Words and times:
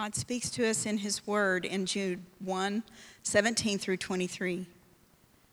God 0.00 0.14
speaks 0.14 0.48
to 0.52 0.66
us 0.66 0.86
in 0.86 0.96
His 0.96 1.26
Word 1.26 1.66
in 1.66 1.84
Jude 1.84 2.20
1 2.42 2.82
17 3.22 3.78
through 3.78 3.98
23. 3.98 4.64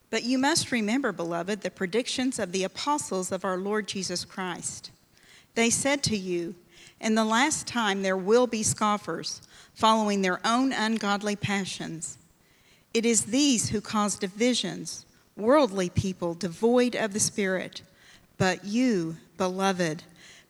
But 0.10 0.24
you 0.24 0.38
must 0.38 0.72
remember, 0.72 1.12
beloved, 1.12 1.60
the 1.60 1.70
predictions 1.70 2.40
of 2.40 2.54
the 2.54 2.64
apostles 2.64 3.34
of 3.34 3.44
our 3.44 3.58
Lord 3.58 3.90
Jesus 3.90 4.24
Christ. 4.24 4.92
They 5.56 5.70
said 5.70 6.02
to 6.04 6.16
you, 6.16 6.56
In 7.02 7.16
the 7.16 7.26
last 7.26 7.68
time 7.68 8.04
there 8.04 8.16
will 8.16 8.48
be 8.48 8.64
scoffers, 8.64 9.42
following 9.74 10.22
their 10.22 10.40
own 10.46 10.72
ungodly 10.72 11.36
passions. 11.36 12.18
It 12.94 13.06
is 13.06 13.26
these 13.26 13.72
who 13.72 13.82
cause 13.82 14.18
divisions, 14.18 15.06
worldly 15.36 15.90
people 15.90 16.36
devoid 16.36 16.96
of 16.96 17.12
the 17.12 17.20
Spirit. 17.20 17.82
But 18.38 18.64
you, 18.64 19.18
beloved, 19.38 20.04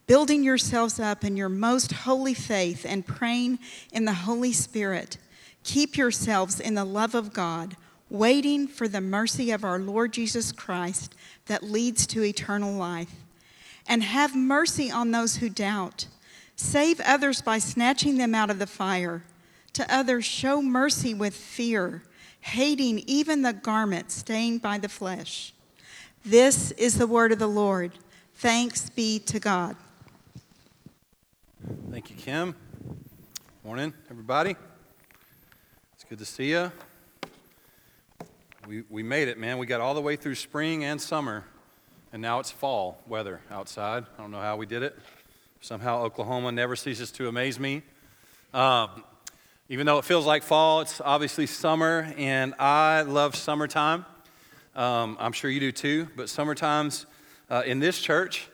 building 0.08 0.44
yourselves 0.44 1.00
up 1.00 1.24
in 1.24 1.38
your 1.38 1.50
most 1.50 1.92
holy 1.92 2.34
faith 2.34 2.86
and 2.88 3.06
praying 3.06 3.60
in 3.92 4.06
the 4.06 4.14
Holy 4.14 4.54
Spirit, 4.54 5.18
keep 5.64 5.98
yourselves 5.98 6.60
in 6.60 6.76
the 6.76 6.86
love 6.86 7.14
of 7.14 7.34
God 7.34 7.76
waiting 8.10 8.68
for 8.68 8.88
the 8.88 9.02
mercy 9.02 9.52
of 9.52 9.64
our 9.64 9.80
Lord 9.80 10.14
Jesus 10.14 10.52
Christ 10.52 11.14
that 11.48 11.64
leads 11.64 12.08
to 12.08 12.24
eternal 12.24 12.74
life. 12.74 13.12
And 13.90 14.04
have 14.04 14.36
mercy 14.36 14.92
on 14.92 15.12
those 15.12 15.38
who 15.38 15.50
doubt. 15.50 16.08
Save 16.56 17.00
others 17.02 17.42
by 17.42 17.58
snatching 17.58 18.18
them 18.18 18.36
out 18.36 18.50
of 18.50 18.60
the 18.60 18.68
fire. 18.68 19.24
To 19.74 19.94
others, 19.94 20.26
show 20.26 20.62
mercy 20.62 21.14
with 21.14 21.34
fear, 21.34 22.04
hating 22.42 23.00
even 23.08 23.44
the 23.44 23.54
garment 23.54 24.12
stained 24.12 24.62
by 24.62 24.78
the 24.78 24.90
flesh. 24.90 25.54
This 26.26 26.72
is 26.72 26.98
the 26.98 27.08
word 27.08 27.32
of 27.32 27.40
the 27.40 27.48
Lord. 27.48 27.94
Thanks 28.36 28.90
be 28.90 29.20
to 29.20 29.40
God. 29.40 29.78
Thank 31.68 32.10
you, 32.10 32.16
Kim. 32.16 32.56
Morning, 33.62 33.94
everybody. 34.10 34.56
It's 35.96 36.06
good 36.06 36.20
to 36.20 36.26
see 36.26 36.52
you. 36.52 36.72
We, 38.66 38.84
we 38.90 39.04
made 39.04 39.28
it, 39.28 39.38
man. 39.38 39.58
We 39.58 39.66
got 39.66 39.82
all 39.82 39.94
the 39.94 40.02
way 40.02 40.16
through 40.16 40.36
spring 40.36 40.86
and 40.86 41.02
summer, 41.02 41.44
and 42.14 42.22
now 42.22 42.40
it's 42.40 42.52
fall 42.52 43.02
weather 43.06 43.42
outside. 43.52 44.06
I 44.18 44.22
don't 44.22 44.32
know 44.32 44.40
how 44.40 44.56
we 44.56 44.66
did 44.66 44.82
it. 44.82 44.98
Somehow, 45.60 46.04
Oklahoma 46.04 46.54
never 46.54 46.78
ceases 46.78 47.12
to 47.14 47.28
amaze 47.28 47.60
me. 47.60 47.82
Um, 48.54 49.04
even 49.68 49.86
though 49.86 49.98
it 49.98 50.06
feels 50.06 50.26
like 50.26 50.44
fall, 50.44 50.80
it's 50.80 51.02
obviously 51.02 51.48
summer, 51.48 52.14
and 52.18 52.54
I 52.60 53.02
love 53.02 53.36
summertime. 53.36 54.06
Um, 54.74 55.18
I'm 55.20 55.34
sure 55.34 55.50
you 55.50 55.60
do 55.60 55.74
too, 55.74 56.08
but 56.16 56.30
summertimes 56.30 57.08
uh, 57.50 57.64
in 57.66 57.80
this 57.80 58.00
church 58.00 58.48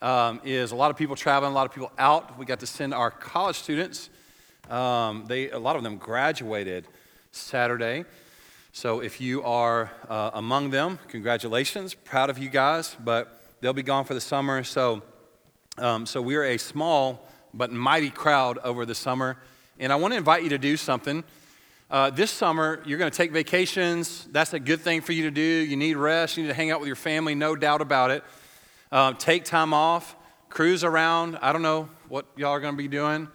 um, 0.00 0.40
is 0.44 0.72
a 0.72 0.76
lot 0.76 0.90
of 0.90 0.96
people 0.96 1.16
traveling, 1.16 1.52
a 1.52 1.54
lot 1.54 1.66
of 1.66 1.72
people 1.72 1.92
out. 1.98 2.38
We 2.38 2.46
got 2.46 2.60
to 2.60 2.66
send 2.66 2.94
our 2.94 3.10
college 3.10 3.56
students. 3.56 4.10
Um, 4.70 5.24
they, 5.26 5.50
a 5.50 5.58
lot 5.58 5.76
of 5.76 5.82
them 5.82 5.96
graduated 5.96 6.86
Saturday. 7.32 8.04
So 8.72 9.00
if 9.00 9.20
you 9.20 9.42
are 9.42 9.90
uh, 10.08 10.30
among 10.34 10.70
them, 10.70 10.98
congratulations. 11.08 11.94
Proud 11.94 12.30
of 12.30 12.38
you 12.38 12.48
guys, 12.48 12.96
but 13.02 13.40
they'll 13.60 13.72
be 13.72 13.82
gone 13.82 14.04
for 14.04 14.14
the 14.14 14.20
summer. 14.20 14.62
So, 14.62 15.02
um, 15.78 16.06
so 16.06 16.22
we're 16.22 16.44
a 16.44 16.58
small 16.58 17.26
but 17.52 17.72
mighty 17.72 18.10
crowd 18.10 18.58
over 18.58 18.86
the 18.86 18.94
summer. 18.94 19.36
And 19.80 19.92
I 19.92 19.96
want 19.96 20.12
to 20.12 20.18
invite 20.18 20.42
you 20.42 20.50
to 20.50 20.58
do 20.58 20.76
something. 20.76 21.24
Uh, 21.90 22.10
this 22.10 22.30
summer, 22.30 22.82
you're 22.84 22.98
going 22.98 23.10
to 23.10 23.16
take 23.16 23.32
vacations. 23.32 24.28
That's 24.30 24.52
a 24.52 24.60
good 24.60 24.80
thing 24.80 25.00
for 25.00 25.12
you 25.12 25.22
to 25.24 25.30
do. 25.30 25.42
You 25.42 25.76
need 25.76 25.96
rest. 25.96 26.36
You 26.36 26.42
need 26.42 26.50
to 26.50 26.54
hang 26.54 26.70
out 26.70 26.80
with 26.80 26.86
your 26.86 26.96
family, 26.96 27.34
no 27.34 27.56
doubt 27.56 27.80
about 27.80 28.10
it. 28.10 28.22
Uh, 28.90 29.12
take 29.12 29.44
time 29.44 29.74
off, 29.74 30.16
cruise 30.48 30.82
around. 30.82 31.38
I 31.42 31.52
don't 31.52 31.62
know 31.62 31.90
what 32.08 32.26
y'all 32.36 32.50
are 32.50 32.60
going 32.60 32.74
to 32.74 32.78
be 32.78 32.88
doing. 32.88 33.28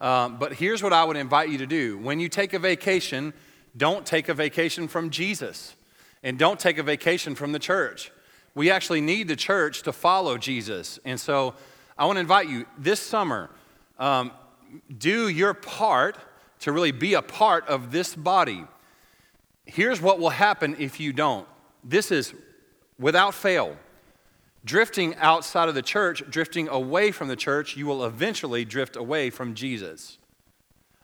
Um, 0.00 0.38
but 0.38 0.52
here's 0.52 0.82
what 0.82 0.92
I 0.92 1.04
would 1.04 1.16
invite 1.16 1.50
you 1.50 1.58
to 1.58 1.66
do. 1.66 1.98
When 1.98 2.20
you 2.20 2.28
take 2.28 2.52
a 2.52 2.58
vacation, 2.58 3.32
don't 3.76 4.04
take 4.04 4.28
a 4.28 4.34
vacation 4.34 4.88
from 4.88 5.10
Jesus 5.10 5.76
and 6.22 6.38
don't 6.38 6.58
take 6.58 6.78
a 6.78 6.82
vacation 6.82 7.34
from 7.34 7.52
the 7.52 7.58
church. 7.58 8.10
We 8.54 8.70
actually 8.70 9.00
need 9.00 9.28
the 9.28 9.36
church 9.36 9.82
to 9.82 9.92
follow 9.92 10.36
Jesus. 10.36 10.98
And 11.04 11.20
so 11.20 11.54
I 11.96 12.06
want 12.06 12.16
to 12.16 12.20
invite 12.20 12.48
you 12.48 12.66
this 12.76 13.00
summer, 13.00 13.50
um, 13.98 14.32
do 14.96 15.28
your 15.28 15.54
part 15.54 16.16
to 16.60 16.72
really 16.72 16.90
be 16.90 17.14
a 17.14 17.22
part 17.22 17.68
of 17.68 17.92
this 17.92 18.16
body. 18.16 18.64
Here's 19.64 20.00
what 20.00 20.18
will 20.18 20.30
happen 20.30 20.76
if 20.78 20.98
you 20.98 21.12
don't 21.12 21.46
this 21.84 22.10
is 22.10 22.34
without 22.98 23.32
fail. 23.32 23.76
Drifting 24.64 25.14
outside 25.16 25.68
of 25.68 25.74
the 25.74 25.82
church, 25.82 26.22
drifting 26.28 26.68
away 26.68 27.10
from 27.12 27.28
the 27.28 27.36
church, 27.36 27.76
you 27.76 27.86
will 27.86 28.04
eventually 28.04 28.64
drift 28.64 28.96
away 28.96 29.30
from 29.30 29.54
Jesus. 29.54 30.18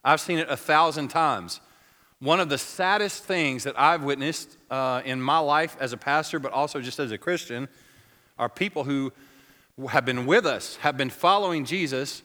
I've 0.05 0.21
seen 0.21 0.39
it 0.39 0.51
a 0.51 0.57
thousand 0.57 1.09
times. 1.09 1.61
One 2.19 2.41
of 2.41 2.49
the 2.49 2.59
saddest 2.59 3.25
things 3.25 3.65
that 3.65 3.79
I've 3.79 4.03
witnessed 4.03 4.57
uh, 4.71 5.03
in 5.05 5.21
my 5.21 5.39
life 5.39 5.77
as 5.81 5.93
a 5.93 5.97
pastor, 5.97 6.39
but 6.39 6.53
also 6.53 6.81
just 6.81 6.99
as 6.99 7.11
a 7.11 7.19
Christian, 7.19 7.69
are 8.39 8.49
people 8.49 8.85
who 8.85 9.13
have 9.89 10.05
been 10.05 10.27
with 10.27 10.47
us, 10.47 10.77
have 10.77 10.97
been 10.97 11.11
following 11.11 11.65
Jesus. 11.65 12.23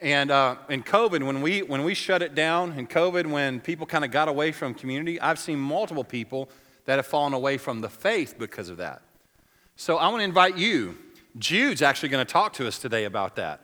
And 0.00 0.30
uh, 0.30 0.56
in 0.68 0.82
COVID, 0.82 1.24
when 1.24 1.42
we, 1.42 1.62
when 1.62 1.84
we 1.84 1.94
shut 1.94 2.22
it 2.22 2.34
down, 2.34 2.72
in 2.78 2.86
COVID, 2.86 3.26
when 3.26 3.60
people 3.60 3.86
kind 3.86 4.04
of 4.04 4.10
got 4.10 4.28
away 4.28 4.52
from 4.52 4.74
community, 4.74 5.20
I've 5.20 5.38
seen 5.38 5.58
multiple 5.58 6.04
people 6.04 6.48
that 6.86 6.96
have 6.96 7.06
fallen 7.06 7.34
away 7.34 7.58
from 7.58 7.80
the 7.80 7.88
faith 7.88 8.36
because 8.38 8.68
of 8.68 8.78
that. 8.78 9.02
So 9.80 9.96
I 9.96 10.08
want 10.08 10.20
to 10.20 10.24
invite 10.24 10.58
you. 10.58 10.98
Jude's 11.38 11.80
actually 11.80 12.10
going 12.10 12.26
to 12.26 12.30
talk 12.30 12.52
to 12.52 12.68
us 12.68 12.78
today 12.78 13.06
about 13.06 13.36
that. 13.36 13.62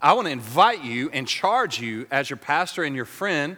I 0.00 0.12
want 0.14 0.26
to 0.26 0.32
invite 0.32 0.82
you 0.82 1.08
and 1.12 1.24
charge 1.24 1.78
you 1.80 2.08
as 2.10 2.28
your 2.28 2.36
pastor 2.36 2.82
and 2.82 2.96
your 2.96 3.04
friend 3.04 3.56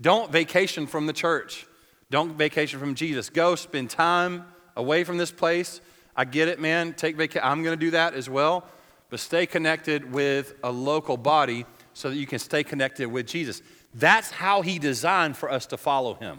don't 0.00 0.32
vacation 0.32 0.86
from 0.86 1.04
the 1.04 1.12
church. 1.12 1.66
Don't 2.10 2.38
vacation 2.38 2.80
from 2.80 2.94
Jesus. 2.94 3.28
Go 3.28 3.54
spend 3.54 3.90
time 3.90 4.46
away 4.76 5.04
from 5.04 5.18
this 5.18 5.30
place. 5.30 5.82
I 6.16 6.24
get 6.24 6.48
it, 6.48 6.58
man. 6.58 6.94
Take 6.94 7.16
vacation. 7.16 7.42
I'm 7.44 7.62
going 7.62 7.78
to 7.78 7.84
do 7.84 7.90
that 7.90 8.14
as 8.14 8.30
well. 8.30 8.64
But 9.10 9.20
stay 9.20 9.44
connected 9.44 10.10
with 10.10 10.54
a 10.64 10.72
local 10.72 11.18
body 11.18 11.66
so 11.92 12.08
that 12.08 12.16
you 12.16 12.26
can 12.26 12.38
stay 12.38 12.64
connected 12.64 13.08
with 13.08 13.26
Jesus. 13.26 13.60
That's 13.92 14.30
how 14.30 14.62
he 14.62 14.78
designed 14.78 15.36
for 15.36 15.50
us 15.50 15.66
to 15.66 15.76
follow 15.76 16.14
him. 16.14 16.38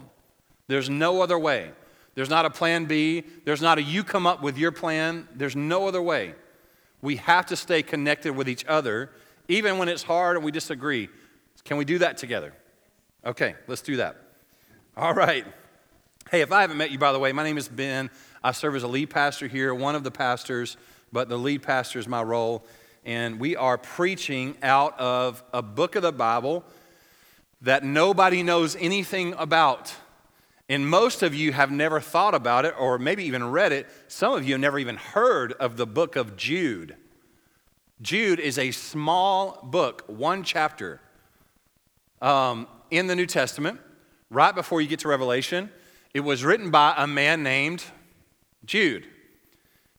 There's 0.66 0.90
no 0.90 1.22
other 1.22 1.38
way. 1.38 1.70
There's 2.14 2.30
not 2.30 2.44
a 2.44 2.50
plan 2.50 2.84
B. 2.84 3.24
There's 3.44 3.62
not 3.62 3.78
a 3.78 3.82
you 3.82 4.04
come 4.04 4.26
up 4.26 4.42
with 4.42 4.56
your 4.56 4.72
plan. 4.72 5.28
There's 5.34 5.56
no 5.56 5.88
other 5.88 6.02
way. 6.02 6.34
We 7.02 7.16
have 7.16 7.46
to 7.46 7.56
stay 7.56 7.82
connected 7.82 8.34
with 8.34 8.48
each 8.48 8.64
other, 8.66 9.10
even 9.48 9.78
when 9.78 9.88
it's 9.88 10.02
hard 10.02 10.36
and 10.36 10.44
we 10.44 10.52
disagree. 10.52 11.08
Can 11.64 11.76
we 11.76 11.84
do 11.84 11.98
that 11.98 12.18
together? 12.18 12.52
Okay, 13.24 13.54
let's 13.66 13.82
do 13.82 13.96
that. 13.96 14.16
All 14.96 15.14
right. 15.14 15.46
Hey, 16.30 16.40
if 16.40 16.52
I 16.52 16.60
haven't 16.60 16.76
met 16.76 16.90
you, 16.90 16.98
by 16.98 17.12
the 17.12 17.18
way, 17.18 17.32
my 17.32 17.42
name 17.42 17.58
is 17.58 17.68
Ben. 17.68 18.10
I 18.42 18.52
serve 18.52 18.76
as 18.76 18.82
a 18.82 18.88
lead 18.88 19.10
pastor 19.10 19.46
here, 19.46 19.74
one 19.74 19.94
of 19.94 20.04
the 20.04 20.10
pastors, 20.10 20.76
but 21.12 21.28
the 21.28 21.38
lead 21.38 21.62
pastor 21.62 21.98
is 21.98 22.06
my 22.06 22.22
role. 22.22 22.64
And 23.04 23.38
we 23.38 23.56
are 23.56 23.76
preaching 23.76 24.56
out 24.62 24.98
of 24.98 25.42
a 25.52 25.62
book 25.62 25.96
of 25.96 26.02
the 26.02 26.12
Bible 26.12 26.64
that 27.62 27.82
nobody 27.84 28.42
knows 28.42 28.76
anything 28.76 29.34
about. 29.38 29.94
And 30.74 30.88
most 30.88 31.22
of 31.22 31.36
you 31.36 31.52
have 31.52 31.70
never 31.70 32.00
thought 32.00 32.34
about 32.34 32.64
it 32.64 32.74
or 32.76 32.98
maybe 32.98 33.22
even 33.26 33.48
read 33.52 33.70
it. 33.70 33.86
Some 34.08 34.34
of 34.34 34.44
you 34.44 34.54
have 34.54 34.60
never 34.60 34.76
even 34.80 34.96
heard 34.96 35.52
of 35.52 35.76
the 35.76 35.86
book 35.86 36.16
of 36.16 36.36
Jude. 36.36 36.96
Jude 38.02 38.40
is 38.40 38.58
a 38.58 38.72
small 38.72 39.60
book, 39.62 40.02
one 40.08 40.42
chapter. 40.42 41.00
Um, 42.20 42.66
in 42.90 43.06
the 43.06 43.14
New 43.14 43.26
Testament, 43.26 43.80
right 44.30 44.52
before 44.52 44.80
you 44.80 44.88
get 44.88 44.98
to 45.00 45.08
Revelation. 45.08 45.70
It 46.12 46.20
was 46.20 46.42
written 46.42 46.72
by 46.72 46.92
a 46.96 47.06
man 47.06 47.44
named 47.44 47.84
Jude. 48.64 49.06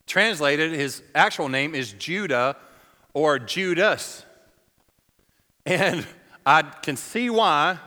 Translated, 0.07 0.73
his 0.73 1.03
actual 1.15 1.47
name 1.47 1.73
is 1.73 1.94
Judah 1.94 2.57
or 3.13 3.39
Judas. 3.39 4.25
And 5.65 6.05
I 6.45 6.63
can 6.63 6.97
see 6.97 7.29
why 7.29 7.79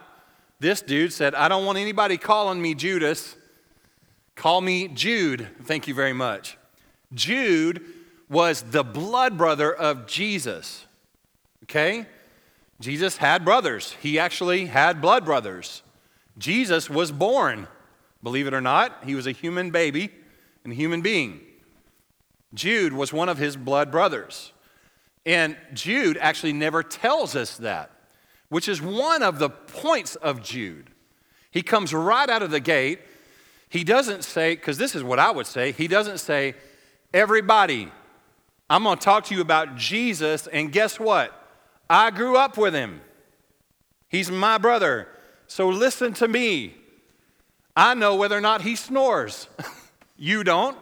this 0.61 0.83
dude 0.83 1.13
said, 1.13 1.35
I 1.35 1.49
don't 1.49 1.65
want 1.65 1.79
anybody 1.79 2.17
calling 2.17 2.61
me 2.61 2.75
Judas. 2.75 3.37
Call 4.35 4.61
me 4.61 4.89
Jude. 4.89 5.49
Thank 5.65 5.89
you 5.89 5.95
very 5.95 6.13
much. 6.13 6.57
Jude 7.15 7.85
was 8.29 8.63
the 8.63 8.85
blood 8.85 9.39
brother 9.39 9.73
of 9.73 10.07
Jesus. 10.07 10.87
Okay? 11.65 12.07
Jesus 12.81 13.17
had 13.17 13.45
brothers. 13.45 13.93
He 14.01 14.19
actually 14.19 14.67
had 14.67 15.01
blood 15.01 15.25
brothers. 15.25 15.83
Jesus 16.37 16.89
was 16.89 17.11
born, 17.11 17.67
believe 18.23 18.47
it 18.47 18.55
or 18.55 18.61
not. 18.61 19.03
He 19.05 19.15
was 19.15 19.27
a 19.27 19.33
human 19.33 19.71
baby 19.71 20.11
and 20.63 20.73
a 20.73 20.77
human 20.77 21.01
being. 21.01 21.41
Jude 22.55 22.93
was 22.93 23.13
one 23.13 23.29
of 23.29 23.39
his 23.39 23.57
blood 23.57 23.91
brothers. 23.91 24.53
And 25.27 25.57
Jude 25.75 26.17
actually 26.19 26.53
never 26.53 26.83
tells 26.83 27.35
us 27.37 27.57
that, 27.59 27.91
which 28.49 28.69
is 28.69 28.81
one 28.81 29.23
of 29.23 29.39
the 29.39 29.51
points 29.51 30.17
of 30.17 30.43
Jude. 30.43 30.91
He 31.51 31.63
comes 31.63 31.93
right 31.93 32.29
out 32.29 32.43
of 32.43 32.51
the 32.51 32.61
gate. 32.61 33.01
He 33.69 33.85
doesn't 33.85 34.25
say, 34.25 34.55
because 34.55 34.79
this 34.79 34.95
is 34.95 35.03
what 35.03 35.19
I 35.19 35.31
would 35.31 35.47
say, 35.47 35.73
he 35.73 35.89
doesn't 35.89 36.19
say, 36.19 36.55
everybody, 37.13 37.91
I'm 38.71 38.85
going 38.85 38.99
to 38.99 39.05
talk 39.05 39.25
to 39.27 39.35
you 39.35 39.41
about 39.41 39.77
Jesus, 39.77 40.47
and 40.47 40.73
guess 40.73 41.01
what? 41.01 41.35
I 41.89 42.11
grew 42.11 42.37
up 42.37 42.59
with 42.59 42.75
him. 42.75 43.01
He's 44.09 44.31
my 44.31 44.59
brother. 44.59 45.09
So 45.47 45.69
listen 45.69 46.13
to 46.15 46.29
me. 46.29 46.75
I 47.77 47.95
know 47.95 48.17
whether 48.17 48.37
or 48.37 48.41
not 48.41 48.63
he 48.63 48.77
snores. 48.77 49.49
you 50.17 50.45
don't. 50.45 50.77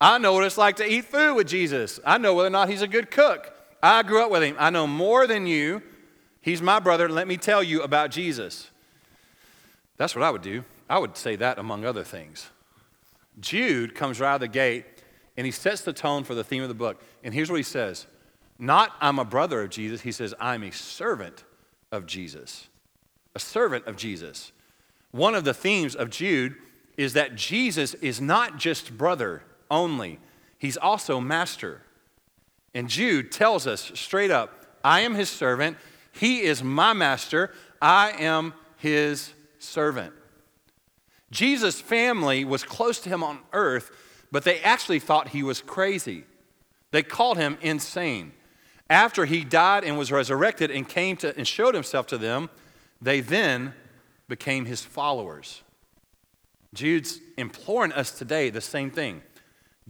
I 0.00 0.18
know 0.18 0.32
what 0.32 0.44
it's 0.44 0.56
like 0.56 0.76
to 0.76 0.90
eat 0.90 1.04
food 1.04 1.34
with 1.34 1.46
Jesus. 1.46 2.00
I 2.04 2.18
know 2.18 2.34
whether 2.34 2.46
or 2.46 2.50
not 2.50 2.70
he's 2.70 2.82
a 2.82 2.88
good 2.88 3.10
cook. 3.10 3.52
I 3.82 4.02
grew 4.02 4.22
up 4.24 4.30
with 4.30 4.42
him. 4.42 4.56
I 4.58 4.70
know 4.70 4.86
more 4.86 5.26
than 5.26 5.46
you. 5.46 5.82
He's 6.40 6.62
my 6.62 6.78
brother. 6.78 7.08
Let 7.08 7.28
me 7.28 7.36
tell 7.36 7.62
you 7.62 7.82
about 7.82 8.10
Jesus. 8.10 8.70
That's 9.96 10.14
what 10.14 10.24
I 10.24 10.30
would 10.30 10.42
do. 10.42 10.64
I 10.88 10.98
would 10.98 11.16
say 11.16 11.36
that 11.36 11.58
among 11.58 11.84
other 11.84 12.04
things. 12.04 12.48
Jude 13.38 13.94
comes 13.94 14.20
right 14.20 14.30
out 14.30 14.34
of 14.36 14.40
the 14.40 14.48
gate 14.48 14.84
and 15.36 15.46
he 15.46 15.50
sets 15.50 15.82
the 15.82 15.92
tone 15.92 16.24
for 16.24 16.34
the 16.34 16.44
theme 16.44 16.62
of 16.62 16.68
the 16.68 16.74
book. 16.74 17.02
And 17.22 17.32
here's 17.32 17.50
what 17.50 17.56
he 17.56 17.62
says 17.62 18.06
Not 18.58 18.92
I'm 19.00 19.18
a 19.18 19.24
brother 19.24 19.62
of 19.62 19.70
Jesus, 19.70 20.00
he 20.00 20.12
says, 20.12 20.34
I'm 20.40 20.62
a 20.62 20.72
servant 20.72 21.44
of 21.92 22.06
Jesus. 22.06 22.68
A 23.34 23.38
servant 23.38 23.86
of 23.86 23.96
Jesus. 23.96 24.52
One 25.12 25.34
of 25.34 25.44
the 25.44 25.54
themes 25.54 25.94
of 25.94 26.10
Jude 26.10 26.56
is 26.96 27.12
that 27.14 27.36
Jesus 27.36 27.94
is 27.94 28.20
not 28.20 28.58
just 28.58 28.96
brother 28.96 29.42
only, 29.70 30.18
he's 30.58 30.76
also 30.76 31.20
master. 31.20 31.82
And 32.74 32.88
Jude 32.88 33.32
tells 33.32 33.66
us 33.66 33.92
straight 33.94 34.30
up 34.30 34.56
I 34.82 35.00
am 35.00 35.14
his 35.14 35.28
servant, 35.28 35.76
he 36.20 36.42
is 36.42 36.62
my 36.62 36.92
master, 36.92 37.50
I 37.80 38.10
am 38.10 38.52
his 38.76 39.32
servant. 39.58 40.12
Jesus' 41.30 41.80
family 41.80 42.44
was 42.44 42.62
close 42.62 43.00
to 43.00 43.08
him 43.08 43.22
on 43.22 43.38
earth, 43.54 43.90
but 44.30 44.44
they 44.44 44.60
actually 44.60 44.98
thought 44.98 45.28
he 45.28 45.42
was 45.42 45.62
crazy. 45.62 46.24
They 46.90 47.02
called 47.02 47.38
him 47.38 47.56
insane. 47.62 48.32
After 48.90 49.24
he 49.24 49.44
died 49.44 49.82
and 49.82 49.96
was 49.96 50.12
resurrected 50.12 50.70
and 50.70 50.86
came 50.86 51.16
to 51.16 51.34
and 51.38 51.48
showed 51.48 51.74
himself 51.74 52.06
to 52.08 52.18
them, 52.18 52.50
they 53.00 53.20
then 53.20 53.72
became 54.28 54.66
his 54.66 54.84
followers. 54.84 55.62
Jude's 56.74 57.18
imploring 57.38 57.92
us 57.92 58.10
today 58.10 58.50
the 58.50 58.60
same 58.60 58.90
thing. 58.90 59.22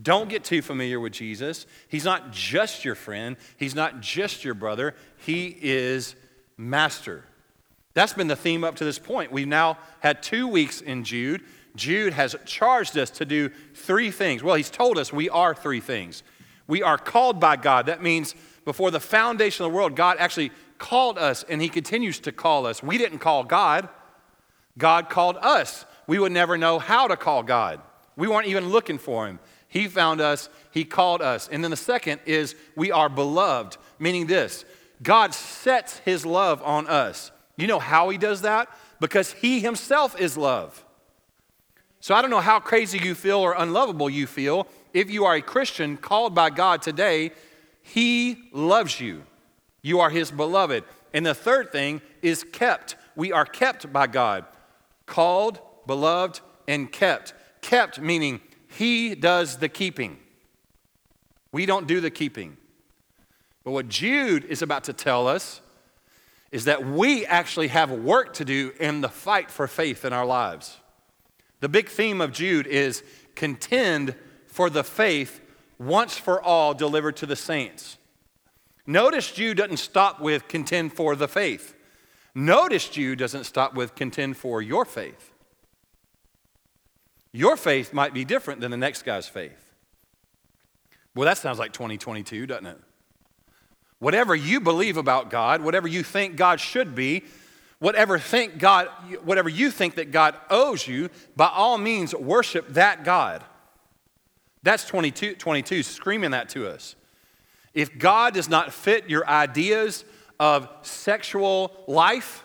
Don't 0.00 0.28
get 0.28 0.44
too 0.44 0.62
familiar 0.62 1.00
with 1.00 1.12
Jesus. 1.12 1.66
He's 1.88 2.04
not 2.04 2.32
just 2.32 2.84
your 2.84 2.94
friend, 2.94 3.36
he's 3.56 3.74
not 3.74 4.00
just 4.00 4.44
your 4.44 4.54
brother, 4.54 4.94
he 5.18 5.56
is 5.60 6.14
master. 6.60 7.24
That's 7.94 8.12
been 8.12 8.28
the 8.28 8.36
theme 8.36 8.62
up 8.62 8.76
to 8.76 8.84
this 8.84 8.98
point. 8.98 9.32
We've 9.32 9.48
now 9.48 9.78
had 10.00 10.22
two 10.22 10.46
weeks 10.46 10.80
in 10.80 11.04
Jude. 11.04 11.42
Jude 11.74 12.12
has 12.12 12.36
charged 12.44 12.96
us 12.98 13.10
to 13.10 13.24
do 13.24 13.50
three 13.74 14.10
things. 14.10 14.42
Well, 14.42 14.54
he's 14.54 14.70
told 14.70 14.98
us 14.98 15.12
we 15.12 15.28
are 15.30 15.54
three 15.54 15.80
things. 15.80 16.22
We 16.66 16.82
are 16.82 16.98
called 16.98 17.40
by 17.40 17.56
God. 17.56 17.86
That 17.86 18.02
means 18.02 18.34
before 18.64 18.90
the 18.90 19.00
foundation 19.00 19.64
of 19.64 19.72
the 19.72 19.76
world, 19.76 19.96
God 19.96 20.18
actually 20.20 20.52
called 20.78 21.18
us 21.18 21.44
and 21.48 21.60
he 21.60 21.68
continues 21.68 22.20
to 22.20 22.32
call 22.32 22.66
us. 22.66 22.82
We 22.82 22.98
didn't 22.98 23.18
call 23.18 23.44
God, 23.44 23.88
God 24.78 25.10
called 25.10 25.36
us. 25.40 25.84
We 26.06 26.18
would 26.18 26.32
never 26.32 26.56
know 26.56 26.78
how 26.78 27.08
to 27.08 27.16
call 27.16 27.42
God. 27.42 27.80
We 28.16 28.28
weren't 28.28 28.46
even 28.46 28.68
looking 28.68 28.98
for 28.98 29.26
him. 29.26 29.38
He 29.70 29.86
found 29.86 30.20
us, 30.20 30.48
He 30.72 30.84
called 30.84 31.22
us. 31.22 31.48
And 31.48 31.62
then 31.62 31.70
the 31.70 31.76
second 31.76 32.20
is 32.26 32.56
we 32.74 32.90
are 32.90 33.08
beloved, 33.08 33.78
meaning 33.98 34.26
this 34.26 34.64
God 35.02 35.34
sets 35.34 35.98
His 35.98 36.26
love 36.26 36.62
on 36.62 36.86
us. 36.86 37.32
You 37.60 37.66
know 37.66 37.78
how 37.78 38.08
he 38.08 38.16
does 38.16 38.42
that? 38.42 38.68
Because 39.00 39.32
he 39.32 39.60
himself 39.60 40.18
is 40.18 40.36
love. 40.36 40.82
So 42.00 42.14
I 42.14 42.22
don't 42.22 42.30
know 42.30 42.40
how 42.40 42.58
crazy 42.58 42.98
you 42.98 43.14
feel 43.14 43.38
or 43.38 43.54
unlovable 43.56 44.08
you 44.08 44.26
feel. 44.26 44.66
If 44.94 45.10
you 45.10 45.26
are 45.26 45.34
a 45.34 45.42
Christian 45.42 45.98
called 45.98 46.34
by 46.34 46.48
God 46.48 46.80
today, 46.80 47.32
he 47.82 48.48
loves 48.52 48.98
you. 48.98 49.24
You 49.82 50.00
are 50.00 50.08
his 50.08 50.30
beloved. 50.30 50.84
And 51.12 51.26
the 51.26 51.34
third 51.34 51.70
thing 51.70 52.00
is 52.22 52.44
kept. 52.44 52.96
We 53.14 53.30
are 53.30 53.44
kept 53.44 53.92
by 53.92 54.06
God. 54.06 54.46
Called, 55.04 55.60
beloved, 55.86 56.40
and 56.66 56.90
kept. 56.90 57.34
Kept 57.60 58.00
meaning 58.00 58.40
he 58.68 59.14
does 59.14 59.58
the 59.58 59.68
keeping. 59.68 60.18
We 61.52 61.66
don't 61.66 61.86
do 61.86 62.00
the 62.00 62.10
keeping. 62.10 62.56
But 63.64 63.72
what 63.72 63.88
Jude 63.88 64.44
is 64.44 64.62
about 64.62 64.84
to 64.84 64.92
tell 64.92 65.28
us 65.28 65.60
is 66.50 66.64
that 66.64 66.84
we 66.84 67.24
actually 67.26 67.68
have 67.68 67.90
work 67.90 68.34
to 68.34 68.44
do 68.44 68.72
in 68.80 69.00
the 69.00 69.08
fight 69.08 69.50
for 69.50 69.66
faith 69.68 70.04
in 70.04 70.12
our 70.12 70.26
lives. 70.26 70.78
The 71.60 71.68
big 71.68 71.88
theme 71.88 72.20
of 72.20 72.32
Jude 72.32 72.66
is 72.66 73.04
contend 73.34 74.14
for 74.46 74.68
the 74.70 74.82
faith 74.82 75.40
once 75.78 76.16
for 76.16 76.42
all 76.42 76.74
delivered 76.74 77.16
to 77.18 77.26
the 77.26 77.36
saints. 77.36 77.98
Notice 78.86 79.30
Jude 79.30 79.58
doesn't 79.58 79.76
stop 79.76 80.20
with 80.20 80.48
contend 80.48 80.92
for 80.92 81.14
the 81.14 81.28
faith. 81.28 81.74
Notice 82.34 82.88
Jude 82.88 83.18
doesn't 83.18 83.44
stop 83.44 83.74
with 83.74 83.94
contend 83.94 84.36
for 84.36 84.60
your 84.60 84.84
faith. 84.84 85.32
Your 87.32 87.56
faith 87.56 87.92
might 87.92 88.12
be 88.12 88.24
different 88.24 88.60
than 88.60 88.70
the 88.70 88.76
next 88.76 89.02
guy's 89.02 89.28
faith. 89.28 89.72
Well, 91.14 91.26
that 91.26 91.38
sounds 91.38 91.58
like 91.58 91.72
2022, 91.72 92.46
doesn't 92.46 92.66
it? 92.66 92.78
Whatever 94.00 94.34
you 94.34 94.60
believe 94.60 94.96
about 94.96 95.30
God, 95.30 95.62
whatever 95.62 95.86
you 95.86 96.02
think 96.02 96.36
God 96.36 96.58
should 96.58 96.94
be, 96.94 97.22
whatever 97.78 98.18
think 98.18 98.58
God 98.58 98.88
whatever 99.22 99.48
you 99.48 99.70
think 99.70 99.94
that 99.94 100.10
God 100.10 100.36
owes 100.50 100.86
you, 100.86 101.10
by 101.36 101.48
all 101.48 101.78
means 101.78 102.14
worship 102.14 102.68
that 102.70 103.04
God. 103.04 103.44
That's 104.62 104.84
22, 104.84 105.36
22 105.36 105.82
screaming 105.82 106.32
that 106.32 106.48
to 106.50 106.68
us. 106.68 106.96
If 107.72 107.98
God 107.98 108.34
does 108.34 108.48
not 108.48 108.72
fit 108.72 109.08
your 109.08 109.26
ideas 109.28 110.04
of 110.38 110.68
sexual 110.82 111.84
life, 111.86 112.42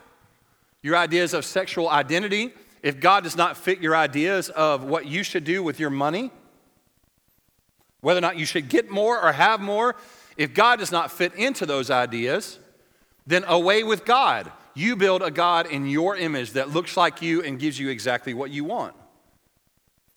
your 0.82 0.96
ideas 0.96 1.34
of 1.34 1.44
sexual 1.44 1.90
identity, 1.90 2.54
if 2.84 3.00
God 3.00 3.24
does 3.24 3.36
not 3.36 3.58
fit 3.58 3.80
your 3.80 3.96
ideas 3.96 4.50
of 4.50 4.84
what 4.84 5.08
you 5.08 5.24
should 5.24 5.44
do 5.44 5.64
with 5.64 5.80
your 5.80 5.90
money, 5.90 6.32
whether 8.02 8.20
or 8.20 8.22
not 8.22 8.38
you 8.38 8.46
should 8.46 8.70
get 8.70 8.90
more 8.90 9.20
or 9.20 9.32
have 9.32 9.60
more, 9.60 9.96
if 10.38 10.54
God 10.54 10.80
does 10.80 10.92
not 10.92 11.12
fit 11.12 11.34
into 11.36 11.66
those 11.66 11.90
ideas, 11.90 12.60
then 13.26 13.44
away 13.48 13.84
with 13.84 14.06
God. 14.06 14.52
You 14.74 14.96
build 14.96 15.22
a 15.22 15.32
God 15.32 15.68
in 15.68 15.88
your 15.88 16.16
image 16.16 16.52
that 16.52 16.70
looks 16.70 16.98
like 16.98 17.22
you 17.22 17.42
and 17.42 17.58
gives 17.58 17.80
you 17.80 17.90
exactly 17.90 18.34
what 18.34 18.52
you 18.52 18.66
want. 18.66 18.94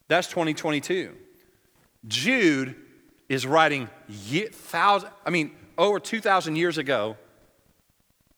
That's 0.09 0.27
2022. 0.29 1.15
Jude 2.07 2.75
is 3.29 3.47
writing 3.47 3.89
thousand, 4.53 5.11
I 5.25 5.31
mean, 5.31 5.53
over 5.77 6.01
2,000 6.01 6.57
years 6.57 6.79
ago, 6.79 7.17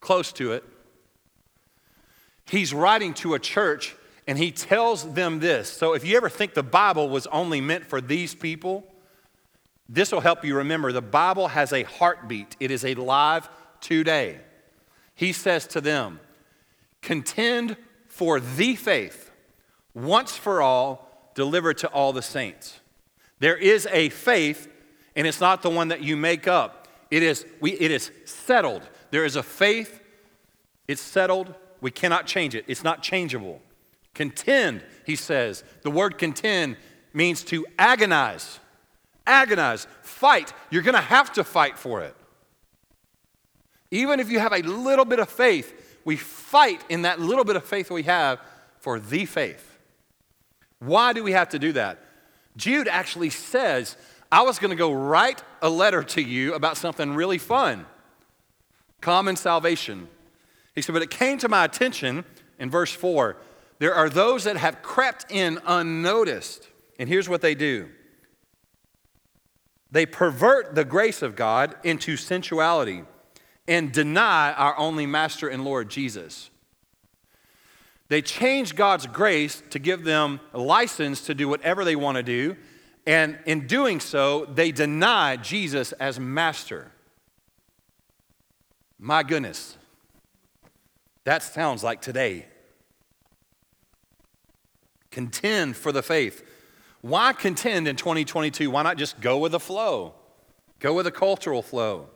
close 0.01 0.33
to 0.33 0.53
it. 0.53 0.65
He's 2.45 2.75
writing 2.75 3.15
to 3.15 3.35
a 3.35 3.39
church 3.39 3.95
and 4.27 4.37
he 4.37 4.51
tells 4.51 5.15
them 5.15 5.41
this. 5.41 5.73
So 5.73 5.95
if 5.95 6.05
you 6.05 6.17
ever 6.17 6.29
think 6.29 6.55
the 6.55 6.63
Bible 6.63 7.09
was 7.09 7.27
only 7.29 7.61
meant 7.61 7.87
for 7.87 8.01
these 8.01 8.35
people, 8.35 8.85
this 9.93 10.13
will 10.13 10.21
help 10.21 10.45
you 10.45 10.57
remember 10.57 10.93
the 10.93 11.03
Bible 11.03 11.49
has 11.49 11.73
a 11.73 11.83
heartbeat, 11.83 12.57
it 12.61 12.71
is 12.71 12.85
alive 12.85 13.49
today. 13.81 14.39
He 15.17 15.33
says 15.33 15.67
to 15.69 15.81
them, 15.81 16.21
Contend 17.03 17.77
for 18.07 18.39
the 18.39 18.77
faith, 18.77 19.33
once 19.93 20.37
for 20.37 20.63
all, 20.63 21.33
delivered 21.35 21.79
to 21.79 21.89
all 21.89 22.13
the 22.13 22.23
saints. 22.23 22.79
There 23.41 23.57
is 23.57 23.89
a 23.91 24.11
faith, 24.11 24.69
and 25.17 25.27
it's 25.27 25.41
not 25.41 25.63
the 25.63 25.71
one 25.71 25.89
that 25.89 26.03
you 26.03 26.17
make 26.17 26.47
up. 26.47 26.87
It 27.11 27.25
is, 27.25 27.45
we, 27.61 27.73
it 27.73 27.91
is 27.91 28.13
settled. 28.27 28.89
There 29.11 29.25
is 29.25 29.35
a 29.35 29.43
faith, 29.43 30.01
it's 30.87 31.03
settled. 31.03 31.53
We 31.81 31.91
cannot 31.91 32.27
change 32.27 32.55
it, 32.55 32.65
it's 32.69 32.85
not 32.85 33.03
changeable. 33.03 33.61
Contend, 34.15 34.85
he 35.05 35.17
says. 35.17 35.65
The 35.83 35.91
word 35.91 36.17
contend 36.17 36.77
means 37.13 37.43
to 37.45 37.67
agonize 37.77 38.61
agonize, 39.31 39.87
fight. 40.03 40.53
You're 40.71 40.83
going 40.83 40.95
to 40.95 41.01
have 41.01 41.33
to 41.35 41.45
fight 41.45 41.79
for 41.79 42.03
it. 42.03 42.15
Even 43.91 44.21
if 44.21 44.31
you 44.31 44.39
have 44.39 44.53
a 44.53 44.63
little 44.63 45.05
bit 45.05 45.19
of 45.19 45.29
faith, 45.29 45.99
we 46.05 46.17
fight 46.17 46.83
in 46.89 47.03
that 47.03 47.21
little 47.21 47.45
bit 47.45 47.57
of 47.57 47.65
faith 47.65 47.91
we 47.91 48.05
have 48.05 48.41
for 48.79 48.99
the 48.99 49.25
faith. 49.25 49.79
Why 50.79 51.13
do 51.13 51.23
we 51.23 51.33
have 51.33 51.51
to 51.51 51.59
do 51.59 51.73
that? 51.73 51.99
Jude 52.57 52.89
actually 52.89 53.31
says, 53.31 53.97
I 54.33 54.43
was 54.43 54.59
going 54.59 54.71
to 54.71 54.77
go 54.77 54.93
write 54.93 55.43
a 55.61 55.69
letter 55.69 56.03
to 56.03 56.23
you 56.23 56.55
about 56.55 56.77
something 56.77 57.15
really 57.15 57.39
fun 57.39 57.87
common 59.01 59.35
salvation. 59.35 60.09
He 60.75 60.83
said, 60.83 60.93
but 60.93 61.03
it 61.03 61.11
came 61.11 61.39
to 61.39 61.49
my 61.49 61.65
attention 61.65 62.25
in 62.59 62.71
verse 62.71 62.93
4 62.93 63.37
there 63.81 63.95
are 63.95 64.11
those 64.11 64.45
that 64.45 64.59
have 64.59 64.83
crept 64.83 65.25
in 65.31 65.59
unnoticed. 65.67 66.69
And 66.99 67.09
here's 67.09 67.29
what 67.29 67.41
they 67.41 67.55
do 67.55 67.89
they 69.91 70.07
pervert 70.07 70.75
the 70.75 70.85
grace 70.85 71.23
of 71.23 71.37
God 71.37 71.75
into 71.83 72.17
sensuality 72.17 73.03
and 73.67 73.93
deny 73.93 74.53
our 74.53 74.77
only 74.79 75.07
Master 75.07 75.49
and 75.49 75.65
Lord 75.65 75.91
Jesus. 75.91 76.51
They 78.09 78.23
change 78.23 78.75
God's 78.75 79.07
grace 79.07 79.63
to 79.71 79.79
give 79.79 80.05
them 80.05 80.41
license 80.53 81.21
to 81.27 81.35
do 81.35 81.49
whatever 81.49 81.85
they 81.85 81.97
want 81.97 82.17
to 82.17 82.23
do, 82.23 82.57
and 83.07 83.39
in 83.47 83.67
doing 83.67 84.01
so, 84.01 84.45
they 84.47 84.73
deny 84.73 85.37
Jesus 85.37 85.93
as 85.93 86.19
Master. 86.21 86.93
My 88.99 89.23
goodness. 89.23 89.77
That 91.25 91.43
sounds 91.43 91.83
like 91.85 92.01
today. 92.01 92.47
Contend 95.11 95.77
for 95.77 95.93
the 95.93 96.03
faith. 96.03 96.45
Why 97.01 97.33
contend 97.33 97.89
in 97.89 97.97
2022? 97.97 98.71
Why 98.71 98.83
not 98.83 98.97
just 98.97 99.21
go 99.21 99.39
with 99.39 99.53
the 99.53 99.61
flow? 99.61 100.15
Go 100.79 100.95
with 100.95 101.05
the 101.05 101.13
cultural 101.13 101.63
flow. 101.63 102.09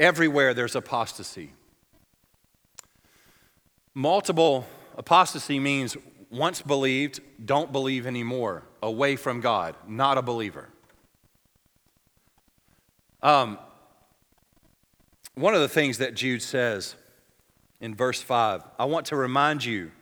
Everywhere 0.00 0.54
there's 0.54 0.74
apostasy. 0.74 1.52
Multiple 3.94 4.66
apostasy 4.96 5.58
means 5.58 5.96
once 6.30 6.62
believed, 6.62 7.20
don't 7.44 7.72
believe 7.72 8.06
anymore, 8.06 8.62
away 8.82 9.16
from 9.16 9.40
God, 9.40 9.76
not 9.86 10.16
a 10.16 10.22
believer. 10.22 10.70
Um, 13.22 13.58
one 15.34 15.54
of 15.54 15.60
the 15.60 15.68
things 15.68 15.98
that 15.98 16.14
Jude 16.14 16.42
says 16.42 16.96
in 17.80 17.94
verse 17.94 18.22
5 18.22 18.62
I 18.78 18.86
want 18.86 19.06
to 19.06 19.16
remind 19.16 19.64
you, 19.64 19.92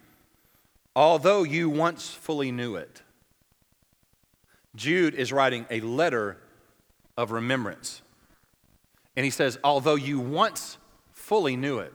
although 1.00 1.44
you 1.44 1.70
once 1.70 2.10
fully 2.10 2.52
knew 2.52 2.76
it, 2.76 3.00
Jude 4.76 5.14
is 5.14 5.32
writing 5.32 5.64
a 5.70 5.80
letter 5.80 6.36
of 7.16 7.30
remembrance. 7.30 8.02
And 9.16 9.24
he 9.24 9.30
says, 9.30 9.58
although 9.64 9.94
you 9.94 10.20
once 10.20 10.76
fully 11.14 11.56
knew 11.56 11.78
it. 11.78 11.94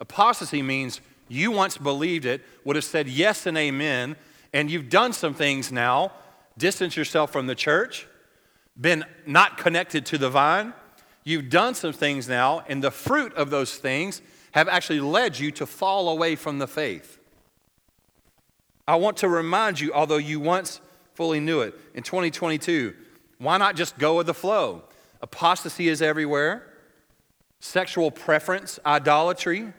Apostasy 0.00 0.62
means 0.62 1.00
you 1.28 1.52
once 1.52 1.78
believed 1.78 2.24
it, 2.24 2.42
would 2.64 2.74
have 2.74 2.84
said 2.84 3.06
yes 3.06 3.46
and 3.46 3.56
amen, 3.56 4.16
and 4.52 4.68
you've 4.68 4.88
done 4.90 5.12
some 5.12 5.32
things 5.32 5.70
now, 5.70 6.10
distance 6.58 6.96
yourself 6.96 7.30
from 7.30 7.46
the 7.46 7.54
church, 7.54 8.08
been 8.78 9.04
not 9.26 9.58
connected 9.58 10.04
to 10.06 10.18
the 10.18 10.28
vine. 10.28 10.74
You've 11.22 11.50
done 11.50 11.76
some 11.76 11.92
things 11.92 12.28
now, 12.28 12.64
and 12.68 12.82
the 12.82 12.90
fruit 12.90 13.32
of 13.34 13.50
those 13.50 13.76
things 13.76 14.22
have 14.50 14.66
actually 14.66 14.98
led 14.98 15.38
you 15.38 15.52
to 15.52 15.66
fall 15.66 16.08
away 16.08 16.34
from 16.34 16.58
the 16.58 16.66
faith. 16.66 17.20
I 18.86 18.96
want 18.96 19.18
to 19.18 19.28
remind 19.28 19.80
you, 19.80 19.92
although 19.92 20.16
you 20.16 20.40
once 20.40 20.80
fully 21.14 21.40
knew 21.40 21.60
it, 21.60 21.74
in 21.94 22.02
2022, 22.02 22.94
why 23.38 23.58
not 23.58 23.76
just 23.76 23.98
go 23.98 24.16
with 24.16 24.26
the 24.26 24.34
flow? 24.34 24.82
Apostasy 25.20 25.88
is 25.88 26.02
everywhere, 26.02 26.66
sexual 27.60 28.10
preference, 28.10 28.80
idolatry. 28.84 29.72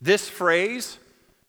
This 0.00 0.28
phrase 0.28 0.98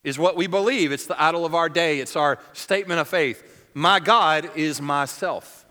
is 0.03 0.17
what 0.17 0.35
we 0.35 0.47
believe. 0.47 0.91
It's 0.91 1.07
the 1.07 1.21
idol 1.21 1.45
of 1.45 1.55
our 1.55 1.69
day, 1.69 1.99
it's 1.99 2.15
our 2.15 2.39
statement 2.53 2.99
of 2.99 3.07
faith. 3.07 3.69
My 3.73 3.99
God 3.99 4.51
is 4.55 4.81
myself. 4.81 5.65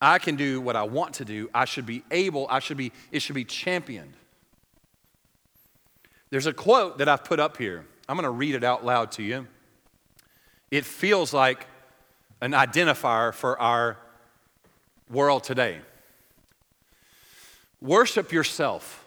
I 0.00 0.18
can 0.18 0.36
do 0.36 0.60
what 0.60 0.76
I 0.76 0.82
want 0.82 1.14
to 1.14 1.24
do. 1.24 1.48
I 1.54 1.64
should 1.64 1.86
be 1.86 2.04
able, 2.10 2.46
I 2.50 2.58
should 2.58 2.76
be, 2.76 2.92
it 3.10 3.20
should 3.20 3.34
be 3.34 3.44
championed. 3.44 4.12
There's 6.30 6.46
a 6.46 6.52
quote 6.52 6.98
that 6.98 7.08
I've 7.08 7.24
put 7.24 7.40
up 7.40 7.56
here. 7.56 7.86
I'm 8.08 8.16
going 8.16 8.24
to 8.24 8.30
read 8.30 8.54
it 8.54 8.64
out 8.64 8.84
loud 8.84 9.12
to 9.12 9.22
you. 9.22 9.46
It 10.70 10.84
feels 10.84 11.32
like 11.32 11.66
an 12.40 12.52
identifier 12.52 13.32
for 13.32 13.58
our 13.60 13.96
world 15.08 15.44
today. 15.44 15.78
Worship 17.80 18.32
yourself, 18.32 19.04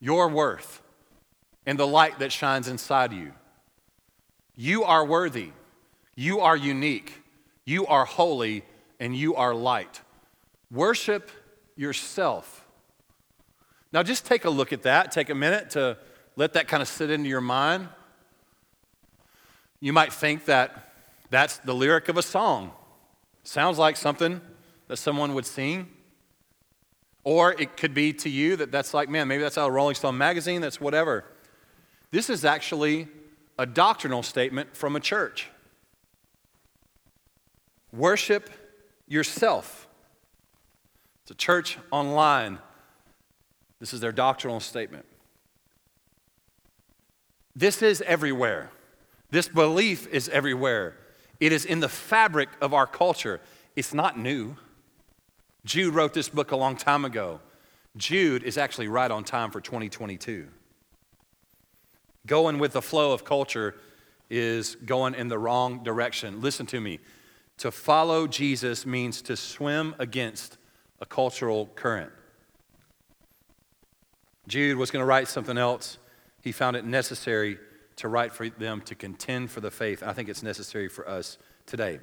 your 0.00 0.28
worth, 0.28 0.82
and 1.66 1.78
the 1.78 1.86
light 1.86 2.18
that 2.18 2.32
shines 2.32 2.68
inside 2.68 3.12
you. 3.12 3.32
You 4.56 4.84
are 4.84 5.04
worthy, 5.04 5.50
you 6.14 6.40
are 6.40 6.56
unique, 6.56 7.22
you 7.64 7.86
are 7.86 8.04
holy, 8.04 8.64
and 9.00 9.16
you 9.16 9.34
are 9.34 9.54
light. 9.54 10.02
Worship 10.70 11.30
yourself. 11.76 12.66
Now, 13.92 14.02
just 14.02 14.26
take 14.26 14.44
a 14.44 14.50
look 14.50 14.72
at 14.72 14.82
that. 14.82 15.12
Take 15.12 15.30
a 15.30 15.34
minute 15.34 15.70
to 15.70 15.96
let 16.36 16.52
that 16.54 16.68
kind 16.68 16.82
of 16.82 16.88
sit 16.88 17.10
into 17.10 17.28
your 17.28 17.40
mind. 17.40 17.88
You 19.84 19.92
might 19.92 20.14
think 20.14 20.46
that 20.46 20.94
that's 21.28 21.58
the 21.58 21.74
lyric 21.74 22.08
of 22.08 22.16
a 22.16 22.22
song. 22.22 22.72
Sounds 23.42 23.76
like 23.76 23.98
something 23.98 24.40
that 24.88 24.96
someone 24.96 25.34
would 25.34 25.44
sing. 25.44 25.90
Or 27.22 27.52
it 27.52 27.76
could 27.76 27.92
be 27.92 28.14
to 28.14 28.30
you 28.30 28.56
that 28.56 28.72
that's 28.72 28.94
like, 28.94 29.10
man, 29.10 29.28
maybe 29.28 29.42
that's 29.42 29.58
out 29.58 29.68
of 29.68 29.74
Rolling 29.74 29.94
Stone 29.94 30.16
magazine, 30.16 30.62
that's 30.62 30.80
whatever. 30.80 31.26
This 32.12 32.30
is 32.30 32.46
actually 32.46 33.08
a 33.58 33.66
doctrinal 33.66 34.22
statement 34.22 34.74
from 34.74 34.96
a 34.96 35.00
church. 35.00 35.50
Worship 37.92 38.48
yourself. 39.06 39.86
It's 41.24 41.32
a 41.32 41.34
church 41.34 41.76
online. 41.90 42.58
This 43.80 43.92
is 43.92 44.00
their 44.00 44.12
doctrinal 44.12 44.60
statement. 44.60 45.04
This 47.54 47.82
is 47.82 48.00
everywhere. 48.00 48.70
This 49.34 49.48
belief 49.48 50.06
is 50.12 50.28
everywhere. 50.28 50.94
It 51.40 51.50
is 51.50 51.64
in 51.64 51.80
the 51.80 51.88
fabric 51.88 52.50
of 52.60 52.72
our 52.72 52.86
culture. 52.86 53.40
It's 53.74 53.92
not 53.92 54.16
new. 54.16 54.54
Jude 55.64 55.92
wrote 55.92 56.14
this 56.14 56.28
book 56.28 56.52
a 56.52 56.56
long 56.56 56.76
time 56.76 57.04
ago. 57.04 57.40
Jude 57.96 58.44
is 58.44 58.56
actually 58.56 58.86
right 58.86 59.10
on 59.10 59.24
time 59.24 59.50
for 59.50 59.60
2022. 59.60 60.46
Going 62.28 62.60
with 62.60 62.74
the 62.74 62.80
flow 62.80 63.10
of 63.10 63.24
culture 63.24 63.74
is 64.30 64.76
going 64.76 65.16
in 65.16 65.26
the 65.26 65.36
wrong 65.36 65.82
direction. 65.82 66.40
Listen 66.40 66.64
to 66.66 66.80
me. 66.80 67.00
To 67.58 67.72
follow 67.72 68.28
Jesus 68.28 68.86
means 68.86 69.20
to 69.22 69.36
swim 69.36 69.96
against 69.98 70.58
a 71.00 71.06
cultural 71.06 71.66
current. 71.74 72.12
Jude 74.46 74.78
was 74.78 74.92
going 74.92 75.02
to 75.02 75.06
write 75.06 75.26
something 75.26 75.58
else. 75.58 75.98
He 76.40 76.52
found 76.52 76.76
it 76.76 76.84
necessary 76.84 77.58
to 77.96 78.08
write 78.08 78.32
for 78.32 78.48
them 78.48 78.80
to 78.82 78.94
contend 78.94 79.50
for 79.50 79.60
the 79.60 79.70
faith. 79.70 80.02
I 80.02 80.12
think 80.12 80.28
it's 80.28 80.42
necessary 80.42 80.88
for 80.88 81.08
us 81.08 81.38
today. 81.66 82.00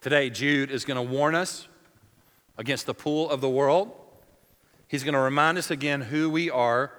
Today, 0.00 0.30
Jude 0.30 0.70
is 0.70 0.84
going 0.84 0.96
to 0.96 1.12
warn 1.12 1.34
us 1.34 1.68
against 2.58 2.86
the 2.86 2.94
pull 2.94 3.30
of 3.30 3.40
the 3.40 3.48
world. 3.48 3.92
He's 4.88 5.04
going 5.04 5.14
to 5.14 5.20
remind 5.20 5.58
us 5.58 5.70
again 5.70 6.02
who 6.02 6.30
we 6.30 6.50
are, 6.50 6.92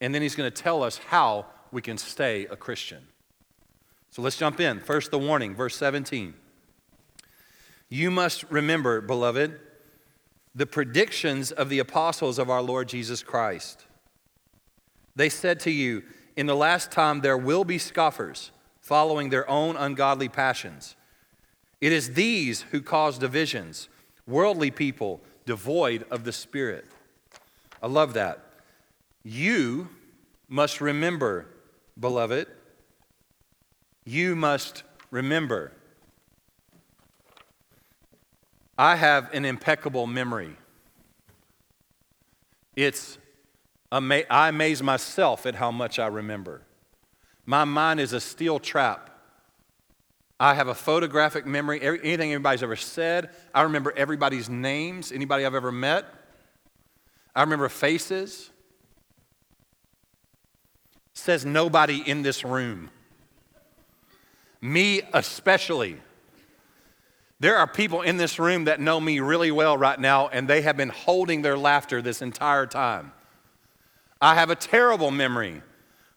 and 0.00 0.14
then 0.14 0.22
he's 0.22 0.34
going 0.34 0.50
to 0.50 0.62
tell 0.62 0.82
us 0.82 0.98
how 0.98 1.46
we 1.72 1.82
can 1.82 1.98
stay 1.98 2.46
a 2.46 2.56
Christian. 2.56 3.06
So 4.10 4.22
let's 4.22 4.36
jump 4.36 4.60
in. 4.60 4.80
First, 4.80 5.10
the 5.10 5.18
warning, 5.18 5.54
verse 5.54 5.76
17. 5.76 6.34
You 7.88 8.10
must 8.10 8.44
remember, 8.50 9.00
beloved, 9.00 9.60
the 10.54 10.66
predictions 10.66 11.52
of 11.52 11.68
the 11.68 11.78
apostles 11.78 12.38
of 12.38 12.48
our 12.48 12.62
Lord 12.62 12.88
Jesus 12.88 13.22
Christ. 13.22 13.84
They 15.14 15.28
said 15.28 15.60
to 15.60 15.70
you, 15.70 16.02
In 16.36 16.46
the 16.46 16.54
last 16.54 16.92
time 16.92 17.22
there 17.22 17.38
will 17.38 17.64
be 17.64 17.78
scoffers, 17.78 18.50
following 18.80 19.30
their 19.30 19.48
own 19.50 19.76
ungodly 19.76 20.28
passions. 20.28 20.94
It 21.80 21.92
is 21.92 22.14
these 22.14 22.62
who 22.62 22.80
cause 22.80 23.18
divisions, 23.18 23.88
worldly 24.26 24.70
people 24.70 25.20
devoid 25.44 26.04
of 26.10 26.24
the 26.24 26.32
Spirit. 26.32 26.84
I 27.82 27.86
love 27.88 28.14
that. 28.14 28.44
You 29.24 29.88
must 30.48 30.80
remember, 30.80 31.46
beloved, 31.98 32.48
you 34.04 34.36
must 34.36 34.84
remember 35.10 35.72
I 38.78 38.96
have 38.96 39.32
an 39.32 39.44
impeccable 39.46 40.06
memory. 40.06 40.54
It's 42.74 43.16
I 43.90 44.48
amaze 44.48 44.82
myself 44.82 45.46
at 45.46 45.54
how 45.54 45.70
much 45.70 45.98
I 45.98 46.06
remember. 46.06 46.62
My 47.44 47.64
mind 47.64 48.00
is 48.00 48.12
a 48.12 48.20
steel 48.20 48.58
trap. 48.58 49.10
I 50.38 50.54
have 50.54 50.68
a 50.68 50.74
photographic 50.74 51.46
memory. 51.46 51.80
Anything 51.80 52.32
anybody's 52.32 52.62
ever 52.62 52.76
said, 52.76 53.30
I 53.54 53.62
remember 53.62 53.92
everybody's 53.96 54.50
names, 54.50 55.12
anybody 55.12 55.46
I've 55.46 55.54
ever 55.54 55.72
met. 55.72 56.04
I 57.34 57.42
remember 57.42 57.68
faces. 57.68 58.50
Says 61.14 61.46
nobody 61.46 62.02
in 62.04 62.22
this 62.22 62.44
room. 62.44 62.90
Me 64.60 65.02
especially. 65.14 65.98
There 67.38 67.56
are 67.56 67.66
people 67.66 68.02
in 68.02 68.16
this 68.16 68.38
room 68.38 68.64
that 68.64 68.80
know 68.80 68.98
me 68.98 69.20
really 69.20 69.50
well 69.50 69.76
right 69.78 69.98
now, 69.98 70.28
and 70.28 70.48
they 70.48 70.62
have 70.62 70.76
been 70.76 70.88
holding 70.88 71.42
their 71.42 71.56
laughter 71.56 72.02
this 72.02 72.20
entire 72.20 72.66
time. 72.66 73.12
I 74.20 74.34
have 74.34 74.50
a 74.50 74.54
terrible 74.54 75.10
memory. 75.10 75.62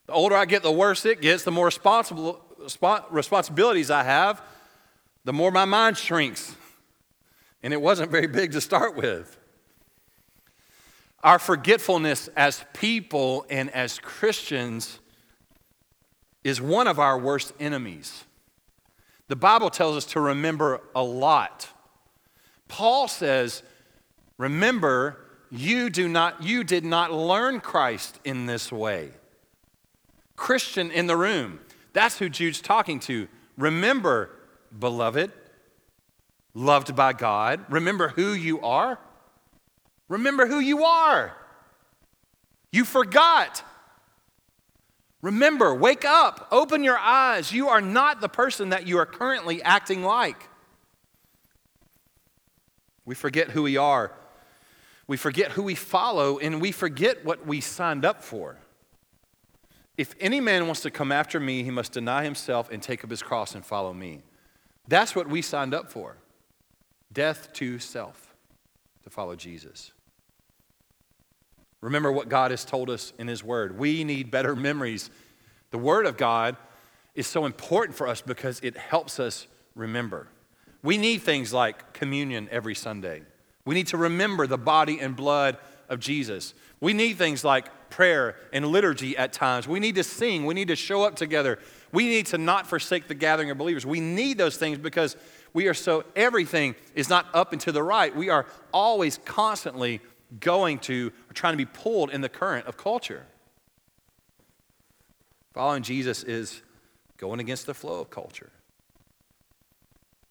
The 0.08 0.14
older 0.14 0.36
I 0.36 0.46
get, 0.46 0.64
the 0.64 0.72
worse 0.72 1.06
it 1.06 1.22
gets, 1.22 1.44
the 1.44 1.52
more 1.52 1.66
responsible, 1.66 2.42
responsibilities 3.12 3.92
I 3.92 4.04
have, 4.04 4.42
the 5.26 5.34
more 5.34 5.52
my 5.52 5.66
mind 5.66 5.98
shrinks. 5.98 6.56
And 7.62 7.74
it 7.74 7.82
wasn't 7.82 8.10
very 8.10 8.28
big 8.28 8.54
to 8.54 8.62
start 8.62 8.96
with. 8.96 9.38
Our 11.22 11.38
forgetfulness 11.38 12.30
as 12.38 12.64
people 12.74 13.46
and 13.50 13.70
as 13.72 14.00
Christians 14.00 15.00
is 16.44 16.62
one 16.62 16.88
of 16.88 17.00
our 17.00 17.20
worst 17.20 17.52
enemies. 17.60 18.24
The 19.28 19.36
Bible 19.36 19.70
tells 19.70 19.98
us 19.98 20.06
to 20.14 20.22
remember 20.22 20.82
a 20.96 21.04
lot. 21.04 21.68
Paul 22.70 23.08
says, 23.08 23.62
remember 24.38 25.29
you 25.52 25.90
do 25.90 26.08
not 26.08 26.44
you 26.44 26.64
did 26.64 26.86
not 26.86 27.12
learn 27.12 27.60
Christ 27.60 28.20
in 28.24 28.46
this 28.46 28.72
way. 28.72 29.12
Christian 30.36 30.92
in 30.92 31.08
the 31.08 31.18
room. 31.18 31.60
That's 31.94 32.18
who 32.18 32.30
Jude's 32.30 32.62
talking 32.62 33.00
to. 33.02 33.28
Remember, 33.58 34.30
beloved, 34.78 35.32
loved 36.54 36.96
by 36.96 37.14
God. 37.14 37.66
Remember 37.70 38.10
who 38.10 38.32
you 38.34 38.62
are. 38.62 39.00
Remember 40.08 40.48
who 40.48 40.60
you 40.60 40.86
are. 40.86 41.36
You 42.72 42.86
forgot. 42.86 43.64
Remember, 45.22 45.76
wake 45.76 46.06
up, 46.06 46.48
open 46.52 46.84
your 46.84 46.98
eyes. 46.98 47.52
You 47.52 47.68
are 47.68 47.82
not 47.82 48.22
the 48.22 48.30
person 48.30 48.70
that 48.70 48.88
you 48.88 48.98
are 49.00 49.06
currently 49.06 49.62
acting 49.62 50.04
like. 50.04 50.48
We 53.04 53.16
forget 53.16 53.50
who 53.50 53.64
we 53.64 53.76
are, 53.76 54.14
we 55.10 55.18
forget 55.18 55.54
who 55.54 55.64
we 55.64 55.74
follow, 55.74 56.38
and 56.38 56.62
we 56.62 56.72
forget 56.72 57.26
what 57.26 57.44
we 57.44 57.62
signed 57.62 58.06
up 58.06 58.24
for. 58.24 58.58
If 59.98 60.14
any 60.20 60.40
man 60.40 60.68
wants 60.68 60.82
to 60.82 60.92
come 60.92 61.12
after 61.12 61.40
me, 61.40 61.64
he 61.64 61.72
must 61.72 61.94
deny 61.94 62.24
himself 62.24 62.70
and 62.70 62.80
take 62.80 63.04
up 63.04 63.10
his 63.10 63.24
cross 63.24 63.56
and 63.56 63.66
follow 63.66 63.92
me. 63.92 64.22
That's 64.88 65.16
what 65.16 65.28
we 65.28 65.42
signed 65.42 65.74
up 65.74 65.92
for 65.92 66.18
death 67.12 67.52
to 67.54 67.80
self, 67.80 68.36
to 69.04 69.10
follow 69.10 69.36
Jesus. 69.36 69.94
Remember 71.82 72.12
what 72.12 72.30
God 72.30 72.52
has 72.52 72.64
told 72.64 72.92
us 72.92 73.12
in 73.18 73.28
His 73.28 73.44
Word. 73.44 73.80
We 73.80 74.04
need 74.04 74.30
better 74.30 74.56
memories. 74.56 75.10
The 75.72 75.80
Word 75.80 76.06
of 76.06 76.18
God 76.18 76.56
is 77.16 77.26
so 77.26 77.48
important 77.48 77.98
for 77.98 78.08
us 78.08 78.22
because 78.22 78.60
it 78.62 78.78
helps 78.78 79.20
us 79.20 79.48
remember. 79.74 80.28
We 80.84 81.00
need 81.00 81.24
things 81.24 81.52
like 81.52 81.94
communion 81.94 82.48
every 82.52 82.76
Sunday. 82.76 83.24
We 83.70 83.76
need 83.76 83.88
to 83.90 83.98
remember 83.98 84.48
the 84.48 84.58
body 84.58 85.00
and 85.00 85.16
blood 85.16 85.60
of 85.90 86.00
Jesus. 86.00 86.56
We 86.80 86.92
need 86.92 87.20
things 87.20 87.44
like 87.44 87.92
prayer 87.92 88.36
and 88.52 88.66
liturgy 88.66 89.16
at 89.16 89.32
times. 89.32 89.68
We 89.68 89.80
need 89.80 89.94
to 89.94 90.04
sing. 90.04 90.48
We 90.48 90.56
need 90.56 90.70
to 90.70 90.76
show 90.76 91.04
up 91.04 91.16
together. 91.16 91.60
We 91.92 92.08
need 92.08 92.26
to 92.28 92.40
not 92.40 92.66
forsake 92.66 93.08
the 93.08 93.14
gathering 93.14 93.52
of 93.52 93.60
believers. 93.60 93.86
We 93.86 94.00
need 94.00 94.40
those 94.40 94.58
things 94.58 94.80
because 94.80 95.16
we 95.54 95.68
are 95.68 95.76
so, 95.76 96.04
everything 96.16 96.74
is 96.96 97.10
not 97.10 97.28
up 97.36 97.52
and 97.52 97.62
to 97.62 97.72
the 97.72 97.84
right. 97.84 98.16
We 98.16 98.30
are 98.30 98.48
always 98.74 99.20
constantly 99.24 100.02
going 100.40 100.80
to 100.80 101.12
or 101.30 101.34
trying 101.34 101.54
to 101.54 101.58
be 101.58 101.66
pulled 101.66 102.10
in 102.10 102.22
the 102.22 102.30
current 102.30 102.66
of 102.66 102.76
culture. 102.76 103.28
Following 105.54 105.84
Jesus 105.84 106.24
is 106.24 106.64
going 107.18 107.40
against 107.40 107.68
the 107.68 107.76
flow 107.76 108.02
of 108.02 108.10
culture. 108.10 108.50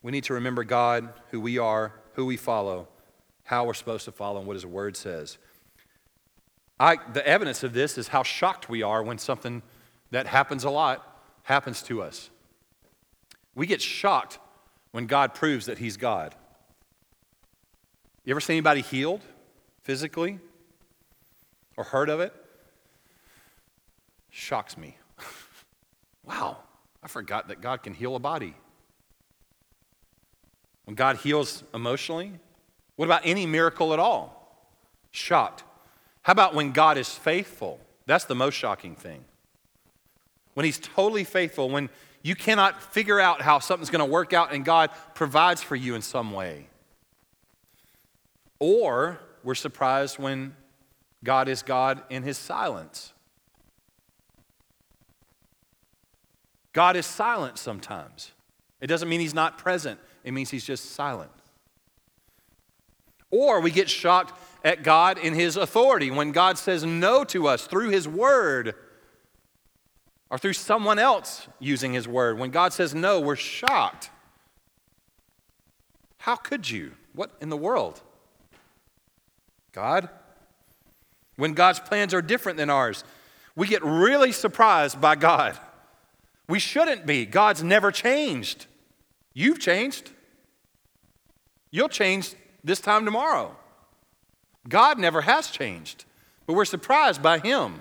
We 0.03 0.11
need 0.11 0.25
to 0.25 0.35
remember 0.35 0.65
God, 0.65 1.13
who 1.31 1.41
we 1.41 1.57
are, 1.57 1.93
who 2.15 2.27
we 2.27 2.37
follow, 2.37 2.89
how 3.49 3.65
we're 3.65 3.75
supposed 3.75 4.05
to 4.07 4.13
follow, 4.13 4.39
and 4.39 4.47
what 4.47 4.55
His 4.55 4.65
Word 4.65 4.97
says. 4.97 5.37
I, 6.81 6.97
the 7.13 7.27
evidence 7.27 7.63
of 7.63 7.73
this 7.73 7.99
is 7.99 8.09
how 8.09 8.23
shocked 8.23 8.69
we 8.69 8.83
are 8.83 9.03
when 9.03 9.19
something 9.19 9.63
that 10.11 10.27
happens 10.27 10.65
a 10.65 10.71
lot 10.71 11.23
happens 11.43 11.83
to 11.83 12.01
us. 12.03 12.31
We 13.55 13.67
get 13.67 13.83
shocked 13.83 14.39
when 14.93 15.07
God 15.07 15.35
proves 15.35 15.67
that 15.67 15.79
He's 15.79 15.97
God. 15.97 16.35
You 18.25 18.33
ever 18.33 18.41
see 18.41 18.55
anybody 18.55 18.81
healed? 18.81 19.23
physically 19.89 20.39
or 21.79 21.83
heard 21.83 22.11
of 22.11 22.21
it 22.21 22.31
shocks 24.29 24.77
me. 24.77 24.99
wow, 26.27 26.59
I 27.03 27.09
forgot 27.09 27.49
that 27.49 27.63
God 27.63 27.83
can 27.83 27.95
heal 27.95 28.15
a 28.15 28.19
body. 28.19 28.55
When 30.85 30.95
God 30.95 31.17
heals 31.17 31.65
emotionally, 31.73 32.33
what 32.99 33.05
about 33.05 33.21
any 33.23 33.47
miracle 33.47 33.93
at 33.93 34.01
all? 34.01 34.67
Shocked. 35.13 35.63
How 36.23 36.33
about 36.33 36.53
when 36.53 36.73
God 36.73 36.99
is 36.99 37.09
faithful? 37.09 37.79
That's 38.07 38.25
the 38.25 38.35
most 38.35 38.55
shocking 38.55 38.97
thing. 38.97 39.25
When 40.55 40.67
He's 40.67 40.81
totally 40.81 41.23
faithful, 41.23 41.71
when 41.71 41.91
you 42.23 42.35
cannot 42.35 42.83
figure 42.83 43.21
out 43.21 43.41
how 43.41 43.61
something's 43.61 43.89
going 43.91 44.05
to 44.05 44.13
work 44.13 44.33
out 44.33 44.53
and 44.53 44.65
God 44.65 44.91
provides 45.15 45.63
for 45.63 45.77
you 45.77 45.95
in 45.95 46.03
some 46.03 46.33
way. 46.33 46.67
Or 48.59 49.21
we're 49.45 49.55
surprised 49.55 50.19
when 50.19 50.57
God 51.23 51.49
is 51.49 51.63
God 51.63 52.03
in 52.11 52.25
his 52.25 52.37
silence. 52.37 53.13
God 56.73 56.97
is 56.97 57.07
silent 57.07 57.59
sometimes. 57.59 58.33
It 58.81 58.89
doesn't 58.89 59.09
mean 59.09 59.21
he's 59.21 59.35
not 59.35 59.57
present, 59.57 60.01
it 60.25 60.33
means 60.33 60.51
he's 60.51 60.65
just 60.65 60.97
silent. 60.97 61.31
Or 63.31 63.61
we 63.61 63.71
get 63.71 63.89
shocked 63.89 64.39
at 64.65 64.83
God 64.83 65.19
in 65.19 65.35
his 65.35 65.57
authority 65.57 66.11
when 66.11 66.33
God 66.33 66.59
says 66.59 66.85
no 66.85 67.25
to 67.25 67.47
us 67.47 67.67
through 67.67 67.91
his 67.91 68.09
word 68.09 68.75
or 70.31 70.39
through 70.39 70.55
someone 70.55 70.99
else 70.99 71.49
using 71.59 71.93
his 71.93 72.09
word. 72.09 72.39
When 72.39 72.51
God 72.51 72.73
says 72.73 72.95
no, 72.95 73.21
we're 73.21 73.37
shocked. 73.37 74.11
How 76.19 76.37
could 76.37 76.69
you? 76.69 76.93
What 77.15 77.31
in 77.41 77.49
the 77.49 77.57
world? 77.57 78.03
God. 79.73 80.09
When 81.37 81.55
God's 81.55 81.81
plans 81.81 82.13
are 82.13 82.23
different 82.23 82.59
than 82.59 82.69
ours, 82.69 83.05
we 83.55 83.67
get 83.67 83.83
really 83.85 84.33
surprised 84.33 85.01
by 85.01 85.15
God. 85.15 85.59
We 86.49 86.59
shouldn't 86.59 87.07
be. 87.07 87.27
God's 87.27 87.63
never 87.63 87.91
changed. 87.93 88.67
You've 89.35 89.61
changed. 89.61 90.11
You'll 91.71 91.89
change 91.89 92.35
this 92.69 92.81
time 92.81 93.05
tomorrow. 93.05 93.57
God 94.69 94.99
never 94.99 95.23
has 95.23 95.51
changed, 95.51 96.05
but 96.47 96.53
we're 96.53 96.65
surprised 96.65 97.23
by 97.23 97.39
Him. 97.39 97.81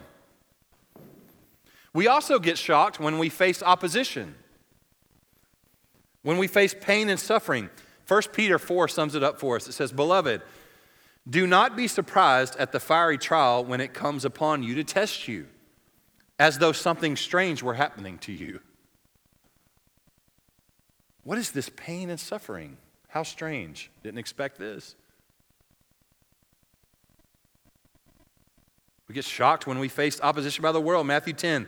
We 1.94 2.08
also 2.08 2.40
get 2.40 2.58
shocked 2.58 3.00
when 3.00 3.20
we 3.20 3.30
face 3.30 3.62
opposition, 3.62 4.36
when 6.24 6.38
we 6.38 6.48
face 6.48 6.76
pain 6.80 7.10
and 7.10 7.20
suffering. 7.20 7.70
1 8.08 8.22
Peter 8.34 8.58
4 8.58 8.88
sums 8.88 9.16
it 9.16 9.24
up 9.24 9.40
for 9.40 9.58
us. 9.58 9.68
It 9.68 9.74
says, 9.74 9.92
Beloved, 9.92 10.42
do 11.30 11.46
not 11.46 11.76
be 11.76 11.88
surprised 11.88 12.56
at 12.56 12.72
the 12.72 12.80
fiery 12.80 13.18
trial 13.18 13.66
when 13.66 13.82
it 13.82 13.94
comes 13.94 14.24
upon 14.24 14.64
you 14.64 14.76
to 14.76 14.84
test 14.84 15.28
you, 15.28 15.48
as 16.40 16.60
though 16.60 16.72
something 16.72 17.18
strange 17.18 17.62
were 17.62 17.74
happening 17.74 18.18
to 18.20 18.32
you. 18.32 18.62
What 21.24 21.38
is 21.38 21.52
this 21.52 21.70
pain 21.76 22.10
and 22.10 22.20
suffering? 22.20 22.78
How 23.08 23.24
strange. 23.24 23.90
Didn't 24.04 24.20
expect 24.20 24.58
this. 24.58 24.96
We 29.08 29.16
get 29.16 29.24
shocked 29.24 29.66
when 29.66 29.80
we 29.80 29.88
face 29.88 30.20
opposition 30.22 30.62
by 30.62 30.72
the 30.72 30.82
world. 30.82 31.08
Matthew 31.08 31.34
10. 31.34 31.68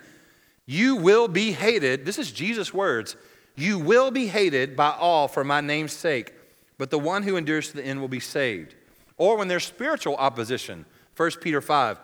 You 0.65 0.97
will 0.97 1.27
be 1.27 1.53
hated. 1.53 2.05
This 2.05 2.19
is 2.19 2.31
Jesus' 2.31 2.73
words. 2.73 3.15
You 3.55 3.79
will 3.79 4.11
be 4.11 4.27
hated 4.27 4.75
by 4.75 4.91
all 4.91 5.27
for 5.27 5.43
my 5.43 5.61
name's 5.61 5.93
sake, 5.93 6.33
but 6.77 6.91
the 6.91 6.99
one 6.99 7.23
who 7.23 7.37
endures 7.37 7.69
to 7.69 7.77
the 7.77 7.83
end 7.83 8.01
will 8.01 8.07
be 8.07 8.19
saved 8.19 8.75
or 9.19 9.37
when 9.37 9.47
there's 9.47 9.65
spiritual 9.65 10.15
opposition. 10.15 10.85
1 11.15 11.31
Peter 11.41 11.61
5. 11.61 11.99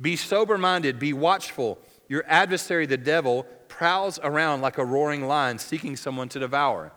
Be 0.00 0.16
sober 0.16 0.58
minded, 0.58 0.98
be 0.98 1.12
watchful. 1.12 1.78
Your 2.08 2.24
adversary, 2.26 2.86
the 2.86 2.96
devil, 2.96 3.44
prowls 3.68 4.18
around 4.22 4.62
like 4.62 4.78
a 4.78 4.84
roaring 4.84 5.26
lion 5.26 5.58
seeking 5.58 5.96
someone 5.96 6.28
to 6.30 6.40
devour. 6.40 6.92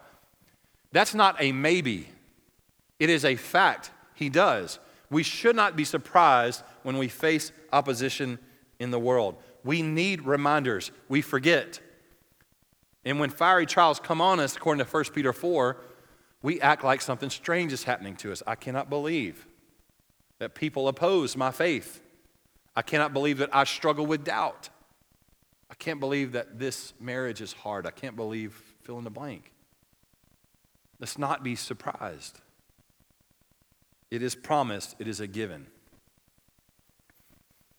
That's 0.92 1.14
not 1.14 1.36
a 1.40 1.52
maybe, 1.52 2.08
it 3.00 3.10
is 3.10 3.24
a 3.26 3.36
fact. 3.36 3.92
He 4.16 4.30
does. 4.30 4.80
We 5.10 5.24
should 5.24 5.56
not 5.56 5.76
be 5.76 5.86
surprised 5.86 6.62
when 6.84 6.98
we 6.98 7.08
face 7.08 7.52
opposition 7.72 8.38
in 8.80 8.92
the 8.92 9.00
world. 9.00 9.38
We 9.64 9.82
need 9.82 10.24
reminders. 10.24 10.92
We 11.08 11.22
forget. 11.22 11.80
And 13.06 13.20
when 13.20 13.30
fiery 13.30 13.66
trials 13.66 14.00
come 14.00 14.22
on 14.22 14.40
us, 14.40 14.56
according 14.56 14.86
to 14.86 14.92
1 14.92 15.06
Peter 15.06 15.34
4, 15.34 15.78
we 16.42 16.62
act 16.62 16.84
like 16.84 17.02
something 17.02 17.30
strange 17.30 17.74
is 17.74 17.84
happening 17.84 18.16
to 18.18 18.32
us. 18.32 18.44
I 18.46 18.56
cannot 18.56 18.90
believe 18.90 19.48
that 20.40 20.56
people 20.56 20.88
oppose 20.88 21.36
my 21.36 21.52
faith. 21.52 22.02
I 22.76 22.82
cannot 22.82 23.14
believe 23.14 23.40
that 23.40 23.50
I 23.54 23.64
struggle 23.64 24.06
with 24.06 24.24
doubt. 24.24 24.70
I 25.72 25.76
can't 25.76 26.00
believe 26.00 26.34
that 26.34 26.60
this 26.60 26.94
marriage 27.00 27.42
is 27.42 27.54
hard. 27.54 27.86
I 27.86 27.92
can't 27.92 28.16
believe 28.16 28.54
fill 28.84 28.98
in 28.98 29.04
the 29.04 29.10
blank. 29.10 29.52
Let's 31.00 31.18
not 31.18 31.44
be 31.44 31.56
surprised. 31.56 32.40
It 34.12 34.22
is 34.22 34.36
promised, 34.36 34.96
it 35.00 35.08
is 35.08 35.20
a 35.20 35.28
given. 35.28 35.68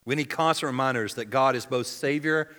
We 0.04 0.14
need 0.14 0.30
constant 0.30 0.68
reminders 0.68 1.14
that 1.14 1.26
God 1.26 1.54
is 1.54 1.66
both 1.66 1.87
Savior 1.87 2.54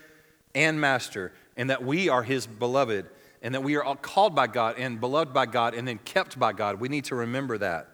and 0.54 0.80
Master, 0.80 1.34
and 1.58 1.69
that 1.69 1.84
we 1.84 2.10
are 2.10 2.24
His 2.24 2.45
beloved, 2.45 3.08
and 3.41 3.56
that 3.56 3.63
we 3.63 3.76
are 3.76 3.95
called 3.95 4.36
by 4.36 4.47
God 4.47 4.76
and 4.78 5.00
beloved 5.00 5.34
by 5.34 5.45
God 5.45 5.74
and 5.74 5.88
then 5.88 5.97
kept 6.00 6.38
by 6.38 6.54
God. 6.54 6.80
We 6.80 6.89
need 6.89 7.06
to 7.06 7.15
remember 7.15 7.58
that 7.58 7.88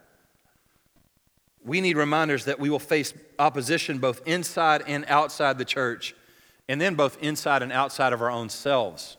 we 1.67 1.81
need 1.81 1.97
reminders 1.97 2.45
that 2.45 2.59
we 2.59 2.69
will 2.69 2.79
face 2.79 3.13
opposition 3.37 3.97
both 3.97 4.25
inside 4.25 4.83
and 4.87 5.05
outside 5.07 5.57
the 5.57 5.65
church, 5.65 6.15
and 6.69 6.79
then 6.79 6.95
both 6.95 7.21
inside 7.21 7.61
and 7.61 7.73
outside 7.73 8.13
of 8.13 8.21
our 8.21 8.31
own 8.31 8.49
selves. 8.49 9.17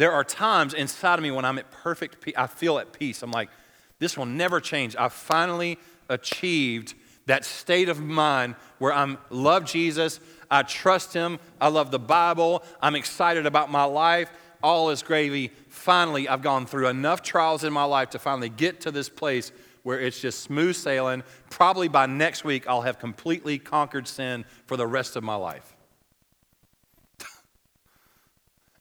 There 0.00 0.12
are 0.12 0.24
times 0.24 0.72
inside 0.72 1.18
of 1.18 1.22
me 1.22 1.30
when 1.30 1.44
I'm 1.44 1.58
at 1.58 1.70
perfect 1.70 2.22
peace, 2.22 2.32
I 2.34 2.46
feel 2.46 2.78
at 2.78 2.94
peace. 2.94 3.22
I'm 3.22 3.32
like, 3.32 3.50
this 3.98 4.16
will 4.16 4.24
never 4.24 4.58
change. 4.58 4.96
I've 4.96 5.12
finally 5.12 5.76
achieved 6.08 6.94
that 7.26 7.44
state 7.44 7.90
of 7.90 8.00
mind 8.00 8.54
where 8.78 8.94
I'm 8.94 9.18
love 9.28 9.66
Jesus, 9.66 10.18
I 10.50 10.62
trust 10.62 11.12
him, 11.12 11.38
I 11.60 11.68
love 11.68 11.90
the 11.90 11.98
Bible, 11.98 12.62
I'm 12.80 12.94
excited 12.94 13.44
about 13.44 13.70
my 13.70 13.84
life, 13.84 14.32
all 14.62 14.88
is 14.88 15.02
gravy. 15.02 15.52
Finally, 15.68 16.30
I've 16.30 16.40
gone 16.40 16.64
through 16.64 16.86
enough 16.86 17.20
trials 17.20 17.62
in 17.62 17.70
my 17.70 17.84
life 17.84 18.08
to 18.10 18.18
finally 18.18 18.48
get 18.48 18.80
to 18.80 18.90
this 18.90 19.10
place 19.10 19.52
where 19.82 20.00
it's 20.00 20.18
just 20.18 20.40
smooth 20.40 20.76
sailing. 20.76 21.22
Probably 21.50 21.88
by 21.88 22.06
next 22.06 22.42
week, 22.42 22.66
I'll 22.66 22.80
have 22.80 22.98
completely 22.98 23.58
conquered 23.58 24.08
sin 24.08 24.46
for 24.64 24.78
the 24.78 24.86
rest 24.86 25.14
of 25.16 25.22
my 25.22 25.34
life. 25.34 25.76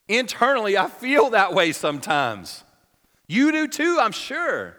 Internally, 0.10 0.76
I 0.76 0.88
feel 0.88 1.30
that 1.30 1.54
way 1.54 1.72
sometimes. 1.72 2.63
You 3.28 3.52
do 3.52 3.67
too, 3.67 4.00
I'm 4.02 4.12
sure. 4.12 4.76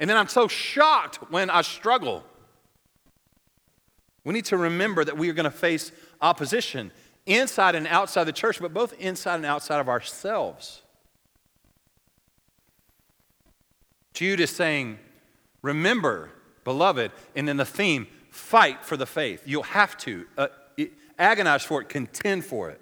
And 0.00 0.10
then 0.10 0.16
I'm 0.16 0.26
so 0.26 0.48
shocked 0.48 1.30
when 1.30 1.48
I 1.48 1.62
struggle. 1.62 2.24
We 4.24 4.34
need 4.34 4.46
to 4.46 4.56
remember 4.56 5.04
that 5.04 5.16
we 5.16 5.30
are 5.30 5.32
going 5.32 5.44
to 5.44 5.50
face 5.50 5.92
opposition 6.20 6.90
inside 7.24 7.76
and 7.76 7.86
outside 7.86 8.24
the 8.24 8.32
church, 8.32 8.60
but 8.60 8.74
both 8.74 8.92
inside 8.94 9.36
and 9.36 9.46
outside 9.46 9.78
of 9.78 9.88
ourselves. 9.88 10.82
Jude 14.12 14.40
is 14.40 14.50
saying, 14.50 14.98
Remember, 15.62 16.30
beloved, 16.64 17.12
and 17.36 17.46
then 17.46 17.56
the 17.56 17.64
theme, 17.64 18.08
fight 18.30 18.84
for 18.84 18.96
the 18.96 19.06
faith. 19.06 19.42
You'll 19.46 19.62
have 19.62 19.96
to 19.98 20.26
uh, 20.36 20.48
agonize 21.16 21.62
for 21.62 21.80
it, 21.80 21.88
contend 21.88 22.44
for 22.44 22.70
it. 22.70 22.80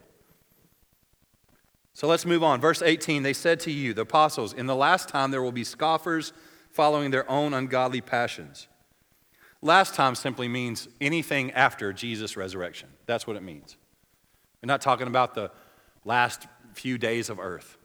So 1.97 2.07
let's 2.07 2.27
move 2.27 2.43
on. 2.43 2.61
Verse 2.61 2.83
18 2.83 3.23
They 3.23 3.33
said 3.33 3.59
to 3.61 3.73
you, 3.73 3.95
the 3.95 4.03
apostles, 4.03 4.53
in 4.53 4.67
the 4.67 4.77
last 4.77 5.09
time 5.09 5.31
there 5.31 5.43
will 5.43 5.51
be 5.51 5.65
scoffers 5.65 6.35
following 6.69 7.11
their 7.11 7.29
own 7.31 7.55
ungodly 7.55 8.03
passions. 8.03 8.69
Last 9.63 9.95
time 9.95 10.15
simply 10.15 10.47
means 10.47 10.89
anything 11.01 11.53
after 11.53 11.95
Jesus' 11.95 12.37
resurrection. 12.37 12.91
That's 13.07 13.27
what 13.27 13.35
it 13.35 13.43
means. 13.43 13.79
We're 14.63 14.67
not 14.67 14.83
talking 14.83 15.07
about 15.07 15.35
the 15.35 15.51
last 16.05 16.47
few 16.75 16.99
days 16.99 17.31
of 17.31 17.41
earth, 17.41 17.79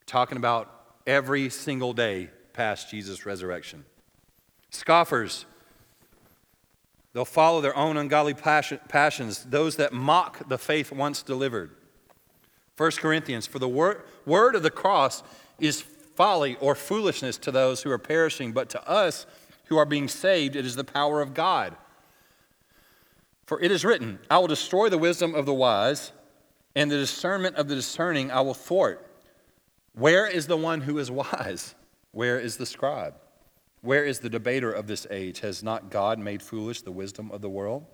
we're 0.00 0.06
talking 0.06 0.36
about 0.36 0.96
every 1.06 1.50
single 1.50 1.92
day 1.92 2.30
past 2.52 2.90
Jesus' 2.90 3.24
resurrection. 3.24 3.84
Scoffers, 4.70 5.46
they'll 7.12 7.24
follow 7.24 7.60
their 7.60 7.76
own 7.76 7.96
ungodly 7.96 8.34
passions, 8.34 9.44
those 9.44 9.76
that 9.76 9.92
mock 9.92 10.48
the 10.48 10.58
faith 10.58 10.90
once 10.90 11.22
delivered. 11.22 11.76
1 12.80 12.92
Corinthians, 12.92 13.46
for 13.46 13.58
the 13.58 13.68
word, 13.68 14.00
word 14.24 14.54
of 14.54 14.62
the 14.62 14.70
cross 14.70 15.22
is 15.58 15.82
folly 15.82 16.56
or 16.62 16.74
foolishness 16.74 17.36
to 17.36 17.50
those 17.50 17.82
who 17.82 17.90
are 17.90 17.98
perishing, 17.98 18.52
but 18.52 18.70
to 18.70 18.88
us 18.88 19.26
who 19.66 19.76
are 19.76 19.84
being 19.84 20.08
saved, 20.08 20.56
it 20.56 20.64
is 20.64 20.76
the 20.76 20.84
power 20.84 21.20
of 21.20 21.34
God. 21.34 21.76
For 23.44 23.60
it 23.60 23.70
is 23.70 23.84
written, 23.84 24.18
I 24.30 24.38
will 24.38 24.46
destroy 24.46 24.88
the 24.88 24.96
wisdom 24.96 25.34
of 25.34 25.44
the 25.44 25.52
wise, 25.52 26.12
and 26.74 26.90
the 26.90 26.96
discernment 26.96 27.56
of 27.56 27.68
the 27.68 27.74
discerning 27.74 28.30
I 28.30 28.40
will 28.40 28.54
thwart. 28.54 29.06
Where 29.92 30.26
is 30.26 30.46
the 30.46 30.56
one 30.56 30.80
who 30.80 30.96
is 30.96 31.10
wise? 31.10 31.74
Where 32.12 32.40
is 32.40 32.56
the 32.56 32.64
scribe? 32.64 33.12
Where 33.82 34.06
is 34.06 34.20
the 34.20 34.30
debater 34.30 34.72
of 34.72 34.86
this 34.86 35.06
age? 35.10 35.40
Has 35.40 35.62
not 35.62 35.90
God 35.90 36.18
made 36.18 36.40
foolish 36.40 36.80
the 36.80 36.92
wisdom 36.92 37.30
of 37.30 37.42
the 37.42 37.50
world? 37.50 37.84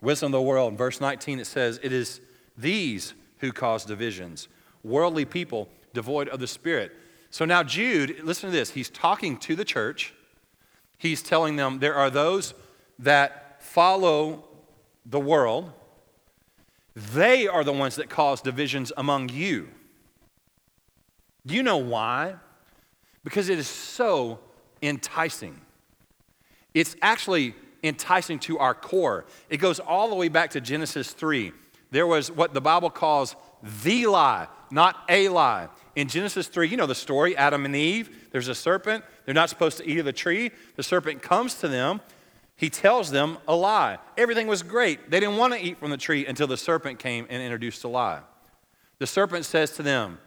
Wisdom 0.00 0.26
of 0.26 0.38
the 0.38 0.42
world. 0.42 0.74
In 0.74 0.78
verse 0.78 1.00
19, 1.00 1.40
it 1.40 1.48
says, 1.48 1.80
It 1.82 1.92
is 1.92 2.20
these 2.58 3.14
who 3.38 3.52
cause 3.52 3.84
divisions, 3.84 4.48
worldly 4.82 5.24
people 5.24 5.68
devoid 5.94 6.28
of 6.28 6.40
the 6.40 6.46
Spirit. 6.46 6.92
So 7.30 7.44
now, 7.44 7.62
Jude, 7.62 8.20
listen 8.22 8.50
to 8.50 8.56
this. 8.56 8.70
He's 8.70 8.90
talking 8.90 9.36
to 9.38 9.54
the 9.54 9.64
church. 9.64 10.12
He's 10.98 11.22
telling 11.22 11.56
them 11.56 11.78
there 11.78 11.94
are 11.94 12.10
those 12.10 12.54
that 12.98 13.62
follow 13.62 14.44
the 15.06 15.20
world, 15.20 15.72
they 16.94 17.46
are 17.46 17.64
the 17.64 17.72
ones 17.72 17.96
that 17.96 18.10
cause 18.10 18.42
divisions 18.42 18.92
among 18.96 19.28
you. 19.28 19.68
You 21.44 21.62
know 21.62 21.78
why? 21.78 22.34
Because 23.24 23.48
it 23.48 23.58
is 23.58 23.68
so 23.68 24.40
enticing. 24.82 25.60
It's 26.74 26.96
actually 27.00 27.54
enticing 27.82 28.38
to 28.40 28.58
our 28.58 28.74
core. 28.74 29.24
It 29.48 29.58
goes 29.58 29.78
all 29.80 30.08
the 30.08 30.14
way 30.14 30.28
back 30.28 30.50
to 30.50 30.60
Genesis 30.60 31.12
3. 31.12 31.52
There 31.90 32.06
was 32.06 32.30
what 32.30 32.54
the 32.54 32.60
Bible 32.60 32.90
calls 32.90 33.36
the 33.82 34.06
lie, 34.06 34.48
not 34.70 35.04
a 35.08 35.28
lie. 35.28 35.68
In 35.96 36.08
Genesis 36.08 36.46
3, 36.46 36.68
you 36.68 36.76
know 36.76 36.86
the 36.86 36.94
story 36.94 37.36
Adam 37.36 37.64
and 37.64 37.74
Eve, 37.74 38.28
there's 38.30 38.48
a 38.48 38.54
serpent. 38.54 39.04
They're 39.24 39.34
not 39.34 39.50
supposed 39.50 39.78
to 39.78 39.88
eat 39.88 39.98
of 39.98 40.04
the 40.04 40.12
tree. 40.12 40.50
The 40.76 40.82
serpent 40.82 41.22
comes 41.22 41.54
to 41.56 41.68
them. 41.68 42.00
He 42.56 42.70
tells 42.70 43.10
them 43.10 43.38
a 43.46 43.54
lie. 43.54 43.98
Everything 44.16 44.46
was 44.46 44.62
great. 44.62 45.10
They 45.10 45.20
didn't 45.20 45.36
want 45.36 45.54
to 45.54 45.60
eat 45.60 45.78
from 45.78 45.90
the 45.90 45.96
tree 45.96 46.26
until 46.26 46.46
the 46.46 46.56
serpent 46.56 46.98
came 46.98 47.26
and 47.30 47.42
introduced 47.42 47.84
a 47.84 47.88
lie. 47.88 48.20
The 48.98 49.06
serpent 49.06 49.44
says 49.44 49.72
to 49.72 49.82
them, 49.82 50.18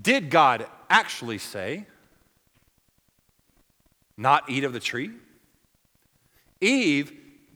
Did 0.00 0.30
God 0.30 0.66
actually 0.90 1.38
say, 1.38 1.86
not 4.16 4.50
eat 4.50 4.64
of 4.64 4.72
the 4.72 4.80
tree? 4.80 5.12
Eve 6.60 7.12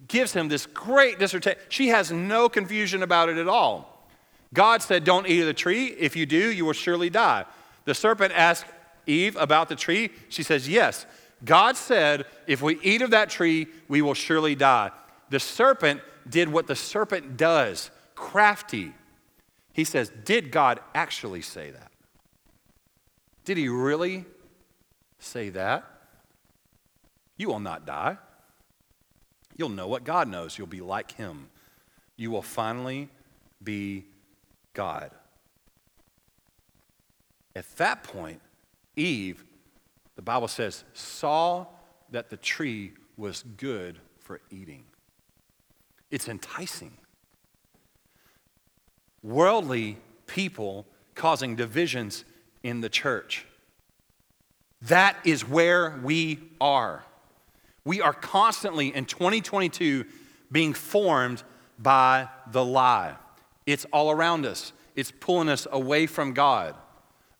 gives 0.08 0.32
him 0.32 0.48
this 0.48 0.66
great 0.66 1.18
dissertation. 1.18 1.60
She 1.68 1.88
has 1.88 2.10
no 2.10 2.48
confusion 2.48 3.02
about 3.02 3.28
it 3.28 3.38
at 3.38 3.48
all. 3.48 4.06
God 4.54 4.82
said, 4.82 5.04
Don't 5.04 5.26
eat 5.26 5.40
of 5.40 5.46
the 5.46 5.54
tree. 5.54 5.86
If 5.86 6.16
you 6.16 6.26
do, 6.26 6.52
you 6.52 6.64
will 6.64 6.72
surely 6.72 7.10
die. 7.10 7.44
The 7.84 7.94
serpent 7.94 8.32
asked 8.34 8.66
Eve 9.06 9.36
about 9.36 9.68
the 9.68 9.76
tree. 9.76 10.10
She 10.28 10.42
says, 10.42 10.68
Yes. 10.68 11.06
God 11.44 11.76
said, 11.76 12.26
If 12.46 12.62
we 12.62 12.78
eat 12.80 13.02
of 13.02 13.10
that 13.10 13.30
tree, 13.30 13.66
we 13.88 14.02
will 14.02 14.14
surely 14.14 14.54
die. 14.54 14.90
The 15.30 15.40
serpent 15.40 16.00
did 16.28 16.48
what 16.48 16.66
the 16.66 16.76
serpent 16.76 17.36
does 17.36 17.90
crafty. 18.14 18.92
He 19.72 19.84
says, 19.84 20.10
Did 20.24 20.52
God 20.52 20.80
actually 20.94 21.42
say 21.42 21.70
that? 21.70 21.90
Did 23.44 23.56
he 23.56 23.68
really 23.68 24.24
say 25.18 25.48
that? 25.50 25.84
You 27.36 27.48
will 27.48 27.60
not 27.60 27.86
die. 27.86 28.18
You'll 29.62 29.68
know 29.68 29.86
what 29.86 30.02
God 30.02 30.26
knows. 30.26 30.58
You'll 30.58 30.66
be 30.66 30.80
like 30.80 31.12
Him. 31.12 31.48
You 32.16 32.32
will 32.32 32.42
finally 32.42 33.08
be 33.62 34.06
God. 34.74 35.12
At 37.54 37.76
that 37.76 38.02
point, 38.02 38.40
Eve, 38.96 39.44
the 40.16 40.22
Bible 40.22 40.48
says, 40.48 40.82
saw 40.94 41.66
that 42.10 42.28
the 42.28 42.38
tree 42.38 42.90
was 43.16 43.44
good 43.56 44.00
for 44.18 44.40
eating. 44.50 44.82
It's 46.10 46.26
enticing. 46.26 46.94
Worldly 49.22 49.96
people 50.26 50.86
causing 51.14 51.54
divisions 51.54 52.24
in 52.64 52.80
the 52.80 52.88
church. 52.88 53.46
That 54.80 55.16
is 55.24 55.48
where 55.48 56.00
we 56.02 56.40
are. 56.60 57.04
We 57.84 58.00
are 58.00 58.12
constantly 58.12 58.94
in 58.94 59.06
2022 59.06 60.04
being 60.50 60.72
formed 60.72 61.42
by 61.78 62.28
the 62.50 62.64
lie. 62.64 63.16
It's 63.66 63.86
all 63.92 64.10
around 64.10 64.46
us, 64.46 64.72
it's 64.94 65.10
pulling 65.10 65.48
us 65.48 65.66
away 65.70 66.06
from 66.06 66.32
God. 66.32 66.74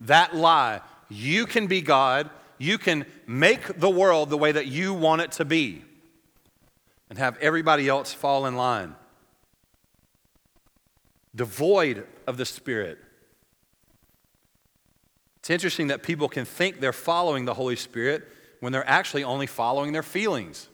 That 0.00 0.34
lie, 0.34 0.80
you 1.08 1.46
can 1.46 1.66
be 1.66 1.80
God, 1.80 2.30
you 2.58 2.78
can 2.78 3.06
make 3.26 3.78
the 3.78 3.90
world 3.90 4.30
the 4.30 4.38
way 4.38 4.52
that 4.52 4.66
you 4.66 4.94
want 4.94 5.22
it 5.22 5.32
to 5.32 5.44
be, 5.44 5.82
and 7.10 7.18
have 7.18 7.36
everybody 7.38 7.88
else 7.88 8.12
fall 8.12 8.46
in 8.46 8.56
line. 8.56 8.94
Devoid 11.34 12.06
of 12.26 12.36
the 12.36 12.44
Spirit. 12.44 12.98
It's 15.38 15.50
interesting 15.50 15.88
that 15.88 16.02
people 16.02 16.28
can 16.28 16.44
think 16.44 16.80
they're 16.80 16.92
following 16.92 17.46
the 17.46 17.54
Holy 17.54 17.74
Spirit 17.74 18.28
when 18.62 18.72
they're 18.72 18.88
actually 18.88 19.24
only 19.24 19.48
following 19.48 19.90
their 19.92 20.04
feelings. 20.04 20.68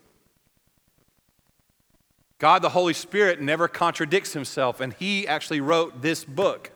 God, 2.38 2.61
the 2.61 2.68
Holy 2.68 2.92
Spirit, 2.92 3.40
never 3.40 3.66
contradicts 3.66 4.35
himself, 4.35 4.83
and 4.83 4.92
he 4.92 5.27
actually 5.27 5.62
wrote 5.62 6.03
this 6.03 6.22
book. 6.22 6.70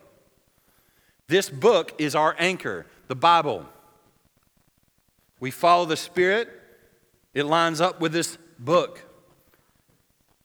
This 1.27 1.51
book 1.51 1.93
is 1.99 2.15
our 2.15 2.35
anchor, 2.39 2.87
the 3.09 3.15
Bible. 3.15 3.67
We 5.39 5.51
follow 5.51 5.85
the 5.85 5.97
Spirit, 5.97 6.49
it 7.35 7.43
lines 7.43 7.79
up 7.79 8.01
with 8.01 8.11
this 8.11 8.39
book. 8.57 8.99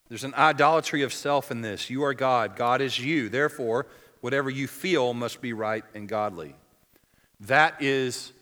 There's 0.07 0.23
an 0.23 0.35
idolatry 0.35 1.01
of 1.01 1.11
self 1.11 1.49
in 1.49 1.61
this. 1.61 1.89
You 1.89 2.03
are 2.03 2.13
God, 2.13 2.55
God 2.55 2.79
is 2.79 2.99
you. 2.99 3.27
Therefore, 3.27 3.87
whatever 4.21 4.51
you 4.51 4.67
feel 4.67 5.15
must 5.15 5.41
be 5.41 5.51
right 5.51 5.83
and 5.95 6.07
godly. 6.07 6.53
That 7.39 7.81
is 7.81 8.33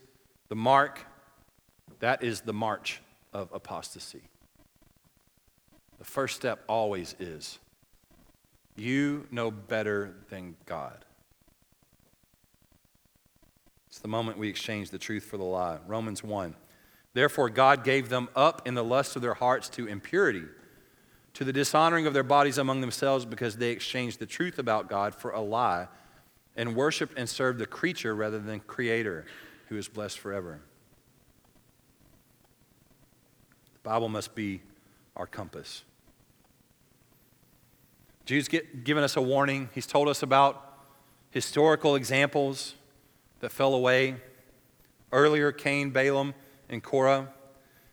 the 0.49 0.55
mark 0.57 1.06
that 1.99 2.23
is 2.23 2.41
the 2.41 2.53
march 2.53 3.01
of 3.33 3.51
apostasy. 3.53 4.21
The 5.99 6.05
first 6.05 6.35
step 6.35 6.63
always 6.67 7.15
is 7.19 7.59
you 8.75 9.27
know 9.31 9.49
better 9.49 10.13
than 10.29 10.55
God. 10.65 11.03
It's 13.87 13.99
the 13.99 14.07
moment 14.07 14.37
we 14.37 14.47
exchange 14.47 14.91
the 14.91 14.99
truth 14.99 15.23
for 15.23 15.37
the 15.37 15.43
lie. 15.43 15.79
Romans 15.87 16.23
1. 16.23 16.55
Therefore, 17.13 17.49
God 17.49 17.83
gave 17.83 18.09
them 18.09 18.29
up 18.35 18.67
in 18.67 18.75
the 18.75 18.83
lust 18.83 19.15
of 19.15 19.23
their 19.23 19.33
hearts 19.33 19.69
to 19.69 19.87
impurity, 19.87 20.43
to 21.33 21.43
the 21.43 21.53
dishonoring 21.53 22.05
of 22.05 22.13
their 22.13 22.21
bodies 22.21 22.59
among 22.59 22.81
themselves, 22.81 23.25
because 23.25 23.57
they 23.57 23.71
exchanged 23.71 24.19
the 24.19 24.27
truth 24.27 24.59
about 24.59 24.87
God 24.87 25.15
for 25.15 25.31
a 25.31 25.41
lie 25.41 25.87
and 26.55 26.75
worshiped 26.75 27.17
and 27.17 27.27
served 27.27 27.57
the 27.57 27.65
creature 27.65 28.13
rather 28.13 28.37
than 28.37 28.59
Creator, 28.59 29.25
who 29.69 29.77
is 29.77 29.87
blessed 29.87 30.19
forever. 30.19 30.59
The 33.73 33.76
Bible 33.87 34.09
must 34.09 34.35
be 34.35 34.59
our 35.15 35.25
compass. 35.25 35.85
Jude's 38.25 38.49
get, 38.49 38.83
given 38.83 39.01
us 39.01 39.15
a 39.15 39.21
warning. 39.21 39.69
He's 39.73 39.87
told 39.87 40.09
us 40.09 40.21
about 40.23 40.77
historical 41.31 41.95
examples 41.95 42.75
that 43.39 43.49
fell 43.49 43.73
away. 43.73 44.17
Earlier, 45.13 45.53
Cain, 45.53 45.91
Balaam, 45.91 46.33
and 46.67 46.83
Korah. 46.83 47.29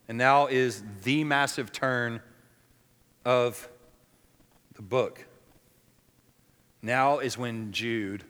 And 0.08 0.18
now 0.18 0.48
is 0.48 0.82
the 1.04 1.22
massive 1.22 1.70
turn 1.70 2.20
of 3.24 3.68
the 4.74 4.82
book. 4.82 5.24
Now 6.82 7.20
is 7.20 7.38
when 7.38 7.70
Jude 7.70 8.24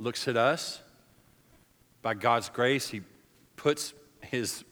looks 0.00 0.26
at 0.26 0.36
us. 0.36 0.80
By 2.02 2.14
God's 2.14 2.48
grace, 2.48 2.88
he 2.88 3.02
puts 3.54 3.94
his 4.22 4.64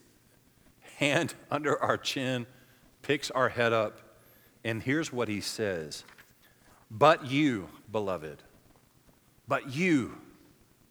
hand 0.99 1.35
under 1.51 1.81
our 1.81 1.97
chin, 1.97 2.47
picks 3.03 3.31
our 3.31 3.49
head 3.49 3.73
up, 3.73 4.01
and 4.65 4.83
here's 4.83 5.13
what 5.13 5.29
he 5.29 5.41
says 5.41 6.05
But 6.91 7.27
you, 7.27 7.69
beloved, 7.91 8.43
but 9.47 9.75
you, 9.75 10.17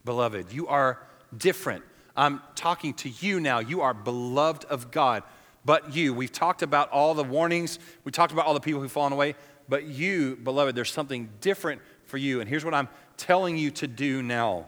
beloved, 0.05 0.51
you 0.53 0.67
are 0.67 1.05
different. 1.35 1.83
I'm 2.15 2.41
talking 2.55 2.93
to 2.95 3.09
you 3.09 3.39
now. 3.39 3.59
You 3.59 3.81
are 3.81 3.93
beloved 3.93 4.65
of 4.65 4.91
God. 4.91 5.23
But 5.65 5.95
you, 5.95 6.13
we've 6.13 6.31
talked 6.31 6.61
about 6.61 6.91
all 6.91 7.13
the 7.13 7.23
warnings, 7.23 7.79
we 8.03 8.11
talked 8.11 8.33
about 8.33 8.45
all 8.45 8.53
the 8.53 8.59
people 8.59 8.81
who've 8.81 8.91
fallen 8.91 9.13
away, 9.13 9.35
but 9.69 9.85
you, 9.85 10.35
beloved, 10.35 10.75
there's 10.75 10.91
something 10.91 11.29
different 11.39 11.81
for 12.05 12.17
you. 12.17 12.41
And 12.41 12.49
here's 12.49 12.65
what 12.65 12.73
I'm 12.73 12.89
telling 13.17 13.57
you 13.57 13.71
to 13.71 13.87
do 13.87 14.21
now 14.21 14.67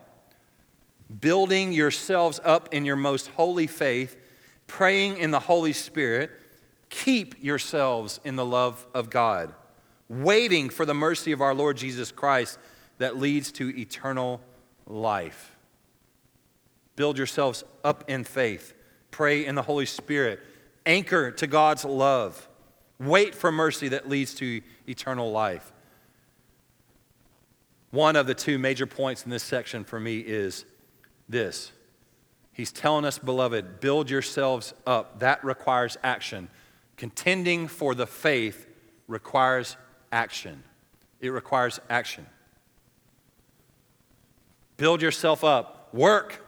building 1.20 1.72
yourselves 1.72 2.40
up 2.44 2.74
in 2.74 2.84
your 2.84 2.96
most 2.96 3.28
holy 3.28 3.68
faith 3.68 4.18
praying 4.68 5.18
in 5.18 5.32
the 5.32 5.40
Holy 5.40 5.74
Spirit, 5.74 6.32
keep 6.90 7.44
yourselves 7.44 8.20
in 8.24 8.36
the 8.36 8.46
love 8.46 8.86
of 8.94 9.10
God, 9.10 9.54
waiting 10.10 10.70
for 10.70 10.86
the 10.86 10.94
mercy 10.94 11.32
of 11.32 11.42
our 11.42 11.54
Lord 11.54 11.78
Jesus 11.78 12.12
Christ 12.12 12.60
that 12.98 13.18
leads 13.18 13.52
to 13.54 13.78
eternal 13.78 14.42
life. 14.88 15.56
Build 16.96 17.18
yourselves 17.18 17.64
up 17.84 18.10
in 18.10 18.24
faith, 18.24 18.74
pray 19.12 19.46
in 19.46 19.56
the 19.56 19.62
Holy 19.62 19.86
Spirit, 19.86 20.40
anchor 20.86 21.32
to 21.32 21.48
God's 21.48 21.84
love, 21.84 22.48
wait 23.00 23.36
for 23.36 23.52
mercy 23.52 23.90
that 23.90 24.08
leads 24.08 24.34
to 24.36 24.62
eternal 24.88 25.32
life. 25.32 25.72
One 27.92 28.16
of 28.16 28.28
the 28.28 28.34
two 28.34 28.58
major 28.60 28.86
points 28.86 29.24
in 29.24 29.32
this 29.32 29.44
section 29.44 29.84
for 29.84 30.00
me 30.00 30.20
is 30.20 30.66
this 31.28 31.72
He's 32.56 32.72
telling 32.72 33.04
us, 33.04 33.20
beloved, 33.20 33.82
build 33.82 34.10
yourselves 34.10 34.74
up. 34.88 35.20
That 35.20 35.44
requires 35.44 35.98
action. 36.02 36.48
Contending 36.96 37.68
for 37.68 37.94
the 37.94 38.08
faith 38.08 38.66
requires 39.10 39.76
action. 40.10 40.64
It 41.20 41.32
requires 41.32 41.82
action. 41.90 42.26
Build 44.78 45.02
yourself 45.02 45.44
up. 45.44 45.94
Work. 45.94 46.48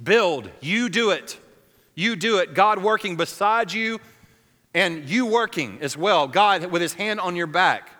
Build. 0.00 0.48
You 0.60 0.88
do 0.88 1.10
it. 1.10 1.40
You 1.96 2.14
do 2.14 2.38
it. 2.38 2.54
God 2.54 2.80
working 2.80 3.16
beside 3.16 3.72
you 3.72 3.98
and 4.74 5.08
you 5.08 5.26
working 5.26 5.78
as 5.80 5.96
well. 5.96 6.28
God 6.28 6.66
with 6.66 6.82
his 6.82 6.94
hand 6.94 7.18
on 7.18 7.34
your 7.34 7.48
back, 7.48 7.90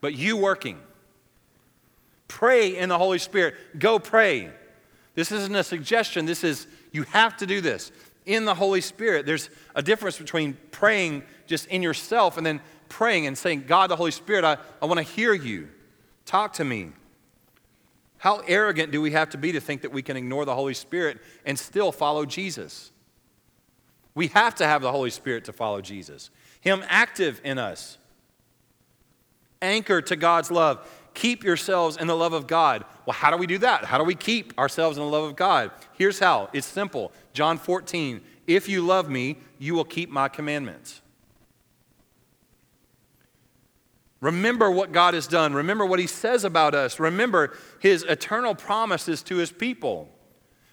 but 0.00 0.14
you 0.14 0.36
working. 0.36 0.78
Pray 2.28 2.76
in 2.76 2.88
the 2.88 2.96
Holy 2.96 3.18
Spirit. 3.18 3.56
Go 3.76 3.98
pray. 3.98 4.50
This 5.14 5.32
isn't 5.32 5.54
a 5.54 5.64
suggestion. 5.64 6.26
This 6.26 6.44
is, 6.44 6.66
you 6.92 7.02
have 7.04 7.36
to 7.38 7.46
do 7.46 7.60
this. 7.60 7.92
In 8.26 8.44
the 8.44 8.54
Holy 8.54 8.80
Spirit, 8.80 9.26
there's 9.26 9.50
a 9.74 9.82
difference 9.82 10.18
between 10.18 10.56
praying 10.70 11.22
just 11.46 11.66
in 11.66 11.82
yourself 11.82 12.36
and 12.36 12.46
then 12.46 12.60
praying 12.88 13.26
and 13.26 13.36
saying, 13.36 13.64
God, 13.66 13.90
the 13.90 13.96
Holy 13.96 14.10
Spirit, 14.10 14.44
I, 14.44 14.56
I 14.80 14.86
want 14.86 14.98
to 14.98 15.02
hear 15.04 15.32
you. 15.32 15.68
Talk 16.26 16.54
to 16.54 16.64
me. 16.64 16.90
How 18.18 18.42
arrogant 18.46 18.92
do 18.92 19.00
we 19.00 19.12
have 19.12 19.30
to 19.30 19.38
be 19.38 19.52
to 19.52 19.60
think 19.60 19.80
that 19.80 19.92
we 19.92 20.02
can 20.02 20.16
ignore 20.16 20.44
the 20.44 20.54
Holy 20.54 20.74
Spirit 20.74 21.18
and 21.46 21.58
still 21.58 21.90
follow 21.90 22.26
Jesus? 22.26 22.92
We 24.14 24.26
have 24.28 24.54
to 24.56 24.66
have 24.66 24.82
the 24.82 24.92
Holy 24.92 25.10
Spirit 25.10 25.46
to 25.46 25.52
follow 25.52 25.80
Jesus, 25.80 26.30
Him 26.60 26.84
active 26.86 27.40
in 27.44 27.58
us, 27.58 27.96
anchored 29.62 30.06
to 30.08 30.16
God's 30.16 30.50
love. 30.50 30.86
Keep 31.20 31.44
yourselves 31.44 31.98
in 31.98 32.06
the 32.06 32.16
love 32.16 32.32
of 32.32 32.46
God. 32.46 32.82
Well, 33.04 33.12
how 33.12 33.30
do 33.30 33.36
we 33.36 33.46
do 33.46 33.58
that? 33.58 33.84
How 33.84 33.98
do 33.98 34.04
we 34.04 34.14
keep 34.14 34.58
ourselves 34.58 34.96
in 34.96 35.04
the 35.04 35.10
love 35.10 35.24
of 35.24 35.36
God? 35.36 35.70
Here's 35.92 36.18
how 36.18 36.48
it's 36.54 36.66
simple 36.66 37.12
John 37.34 37.58
14, 37.58 38.22
if 38.46 38.70
you 38.70 38.80
love 38.80 39.10
me, 39.10 39.36
you 39.58 39.74
will 39.74 39.84
keep 39.84 40.08
my 40.08 40.30
commandments. 40.30 41.02
Remember 44.22 44.70
what 44.70 44.92
God 44.92 45.12
has 45.12 45.26
done. 45.26 45.52
Remember 45.52 45.84
what 45.84 45.98
He 45.98 46.06
says 46.06 46.42
about 46.42 46.74
us. 46.74 46.98
Remember 46.98 47.54
His 47.80 48.02
eternal 48.04 48.54
promises 48.54 49.22
to 49.24 49.36
His 49.36 49.52
people. 49.52 50.08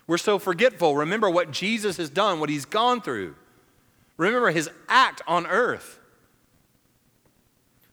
We're 0.07 0.17
so 0.17 0.39
forgetful. 0.39 0.95
Remember 0.95 1.29
what 1.29 1.51
Jesus 1.51 1.97
has 1.97 2.09
done, 2.09 2.39
what 2.39 2.47
He's 2.47 2.63
gone 2.63 3.01
through. 3.01 3.35
Remember 4.15 4.51
His 4.51 4.69
act 4.87 5.21
on 5.27 5.45
earth. 5.45 5.99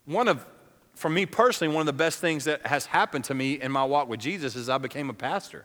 One 0.05 0.29
of 0.29 0.47
for 0.95 1.09
me 1.09 1.27
personally, 1.27 1.75
one 1.75 1.83
of 1.83 1.87
the 1.87 1.93
best 1.93 2.21
things 2.21 2.45
that 2.45 2.67
has 2.67 2.87
happened 2.87 3.25
to 3.25 3.35
me 3.35 3.61
in 3.61 3.73
my 3.73 3.85
walk 3.85 4.09
with 4.09 4.21
Jesus 4.21 4.57
is 4.57 4.69
I 4.69 4.79
became 4.79 5.11
a 5.11 5.15
pastor. 5.15 5.65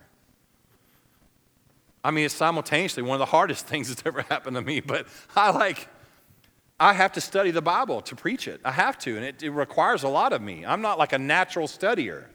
I 2.03 2.11
mean, 2.11 2.25
it's 2.25 2.33
simultaneously 2.33 3.03
one 3.03 3.15
of 3.15 3.19
the 3.19 3.25
hardest 3.25 3.67
things 3.67 3.89
that's 3.89 4.03
ever 4.05 4.21
happened 4.23 4.55
to 4.55 4.61
me, 4.61 4.79
but 4.79 5.07
I 5.35 5.51
like, 5.51 5.87
I 6.79 6.93
have 6.93 7.11
to 7.13 7.21
study 7.21 7.51
the 7.51 7.61
Bible 7.61 8.01
to 8.01 8.15
preach 8.15 8.47
it. 8.47 8.61
I 8.63 8.71
have 8.71 8.97
to, 8.99 9.15
and 9.15 9.25
it, 9.25 9.43
it 9.43 9.51
requires 9.51 10.03
a 10.03 10.07
lot 10.07 10.33
of 10.33 10.41
me. 10.41 10.65
I'm 10.65 10.81
not 10.81 10.97
like 10.97 11.13
a 11.13 11.19
natural 11.19 11.67
studier. 11.67 12.25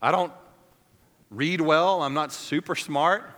I 0.00 0.10
don't 0.10 0.32
read 1.30 1.60
well, 1.60 2.02
I'm 2.02 2.14
not 2.14 2.32
super 2.32 2.74
smart. 2.74 3.30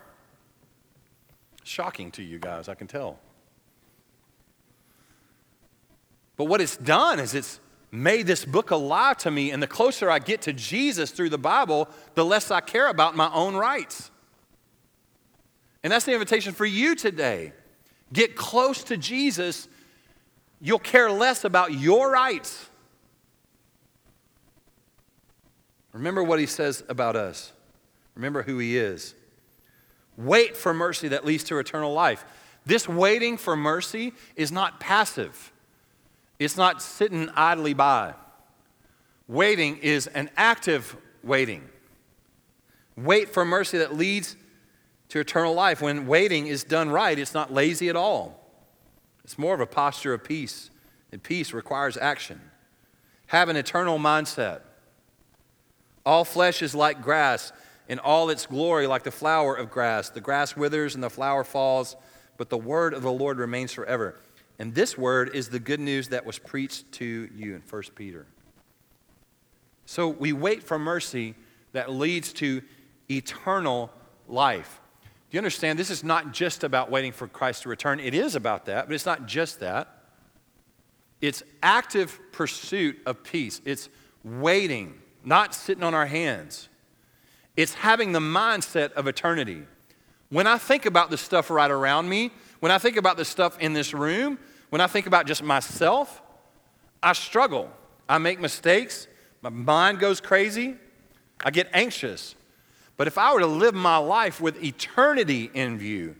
Shocking 1.64 2.10
to 2.12 2.22
you 2.22 2.38
guys, 2.38 2.68
I 2.68 2.74
can 2.74 2.86
tell. 2.86 3.18
But 6.36 6.44
what 6.44 6.60
it's 6.60 6.76
done 6.76 7.18
is 7.18 7.34
it's 7.34 7.60
made 7.90 8.26
this 8.26 8.44
book 8.44 8.70
alive 8.70 9.16
to 9.18 9.30
me. 9.30 9.50
And 9.50 9.62
the 9.62 9.66
closer 9.66 10.10
I 10.10 10.18
get 10.18 10.42
to 10.42 10.52
Jesus 10.52 11.10
through 11.10 11.30
the 11.30 11.38
Bible, 11.38 11.88
the 12.14 12.24
less 12.24 12.50
I 12.50 12.60
care 12.60 12.88
about 12.88 13.16
my 13.16 13.30
own 13.32 13.54
rights. 13.54 14.10
And 15.82 15.92
that's 15.92 16.04
the 16.04 16.12
invitation 16.12 16.52
for 16.52 16.66
you 16.66 16.94
today. 16.94 17.52
Get 18.12 18.36
close 18.36 18.84
to 18.84 18.96
Jesus, 18.96 19.68
you'll 20.60 20.78
care 20.78 21.10
less 21.10 21.44
about 21.44 21.72
your 21.72 22.10
rights. 22.10 22.68
Remember 25.92 26.22
what 26.22 26.38
he 26.38 26.46
says 26.46 26.84
about 26.88 27.16
us. 27.16 27.52
Remember 28.14 28.42
who 28.42 28.58
he 28.58 28.76
is. 28.76 29.14
Wait 30.16 30.56
for 30.56 30.74
mercy 30.74 31.08
that 31.08 31.24
leads 31.24 31.44
to 31.44 31.58
eternal 31.58 31.92
life. 31.92 32.24
This 32.64 32.88
waiting 32.88 33.36
for 33.36 33.56
mercy 33.56 34.12
is 34.34 34.50
not 34.50 34.80
passive. 34.80 35.52
It's 36.38 36.56
not 36.56 36.82
sitting 36.82 37.28
idly 37.30 37.74
by. 37.74 38.14
Waiting 39.28 39.78
is 39.78 40.06
an 40.08 40.30
active 40.36 40.96
waiting. 41.22 41.68
Wait 42.96 43.32
for 43.32 43.44
mercy 43.44 43.78
that 43.78 43.94
leads 43.94 44.36
to 45.08 45.20
eternal 45.20 45.54
life. 45.54 45.80
When 45.80 46.06
waiting 46.06 46.46
is 46.46 46.64
done 46.64 46.90
right, 46.90 47.18
it's 47.18 47.34
not 47.34 47.52
lazy 47.52 47.88
at 47.88 47.96
all. 47.96 48.42
It's 49.24 49.38
more 49.38 49.54
of 49.54 49.60
a 49.60 49.66
posture 49.66 50.14
of 50.14 50.22
peace, 50.22 50.70
and 51.10 51.22
peace 51.22 51.52
requires 51.52 51.96
action. 51.96 52.40
Have 53.26 53.48
an 53.48 53.56
eternal 53.56 53.98
mindset. 53.98 54.60
All 56.04 56.24
flesh 56.24 56.62
is 56.62 56.74
like 56.74 57.02
grass, 57.02 57.52
and 57.88 57.98
all 57.98 58.30
its 58.30 58.46
glory 58.46 58.86
like 58.86 59.02
the 59.02 59.10
flower 59.10 59.54
of 59.54 59.70
grass. 59.70 60.10
The 60.10 60.20
grass 60.20 60.56
withers 60.56 60.94
and 60.94 61.02
the 61.02 61.10
flower 61.10 61.42
falls, 61.42 61.96
but 62.36 62.50
the 62.50 62.58
word 62.58 62.94
of 62.94 63.02
the 63.02 63.12
Lord 63.12 63.38
remains 63.38 63.72
forever. 63.72 64.16
And 64.58 64.74
this 64.74 64.96
word 64.96 65.34
is 65.34 65.48
the 65.48 65.58
good 65.58 65.80
news 65.80 66.08
that 66.08 66.24
was 66.24 66.38
preached 66.38 66.90
to 66.92 67.28
you 67.34 67.54
in 67.54 67.62
1 67.68 67.82
Peter. 67.94 68.26
So 69.84 70.08
we 70.08 70.32
wait 70.32 70.62
for 70.62 70.78
mercy 70.78 71.34
that 71.72 71.92
leads 71.92 72.32
to 72.34 72.62
eternal 73.10 73.90
life. 74.28 74.80
Do 75.30 75.36
you 75.36 75.38
understand? 75.38 75.78
This 75.78 75.90
is 75.90 76.02
not 76.02 76.32
just 76.32 76.64
about 76.64 76.90
waiting 76.90 77.12
for 77.12 77.28
Christ 77.28 77.62
to 77.62 77.68
return. 77.68 78.00
It 78.00 78.14
is 78.14 78.34
about 78.34 78.66
that, 78.66 78.86
but 78.86 78.94
it's 78.94 79.06
not 79.06 79.26
just 79.26 79.60
that. 79.60 79.88
It's 81.20 81.42
active 81.62 82.18
pursuit 82.32 82.98
of 83.06 83.22
peace. 83.22 83.60
It's 83.64 83.88
waiting, 84.24 84.94
not 85.24 85.54
sitting 85.54 85.84
on 85.84 85.94
our 85.94 86.06
hands. 86.06 86.68
It's 87.56 87.74
having 87.74 88.12
the 88.12 88.20
mindset 88.20 88.92
of 88.92 89.06
eternity. 89.06 89.62
When 90.28 90.46
I 90.46 90.58
think 90.58 90.86
about 90.86 91.10
the 91.10 91.16
stuff 91.16 91.50
right 91.50 91.70
around 91.70 92.08
me, 92.08 92.32
When 92.66 92.72
I 92.72 92.78
think 92.78 92.96
about 92.96 93.16
the 93.16 93.24
stuff 93.24 93.60
in 93.60 93.74
this 93.74 93.94
room, 93.94 94.40
when 94.70 94.80
I 94.80 94.88
think 94.88 95.06
about 95.06 95.24
just 95.24 95.40
myself, 95.40 96.20
I 97.00 97.12
struggle. 97.12 97.70
I 98.08 98.18
make 98.18 98.40
mistakes. 98.40 99.06
My 99.40 99.50
mind 99.50 100.00
goes 100.00 100.20
crazy. 100.20 100.74
I 101.44 101.52
get 101.52 101.68
anxious. 101.72 102.34
But 102.96 103.06
if 103.06 103.18
I 103.18 103.32
were 103.32 103.38
to 103.38 103.46
live 103.46 103.72
my 103.72 103.98
life 103.98 104.40
with 104.40 104.64
eternity 104.64 105.48
in 105.54 105.78
view, 105.78 106.16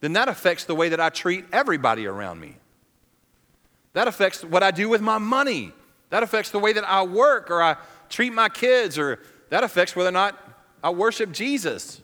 then 0.00 0.14
that 0.14 0.28
affects 0.28 0.64
the 0.64 0.74
way 0.74 0.88
that 0.88 0.98
I 0.98 1.10
treat 1.10 1.44
everybody 1.52 2.06
around 2.06 2.40
me. 2.40 2.56
That 3.92 4.08
affects 4.08 4.42
what 4.42 4.62
I 4.62 4.70
do 4.70 4.88
with 4.88 5.02
my 5.02 5.18
money. 5.18 5.72
That 6.08 6.22
affects 6.22 6.48
the 6.48 6.58
way 6.58 6.72
that 6.72 6.88
I 6.88 7.02
work 7.02 7.50
or 7.50 7.62
I 7.62 7.76
treat 8.08 8.32
my 8.32 8.48
kids, 8.48 8.98
or 8.98 9.18
that 9.50 9.62
affects 9.62 9.94
whether 9.94 10.08
or 10.08 10.12
not 10.12 10.38
I 10.82 10.88
worship 10.88 11.32
Jesus. 11.32 12.00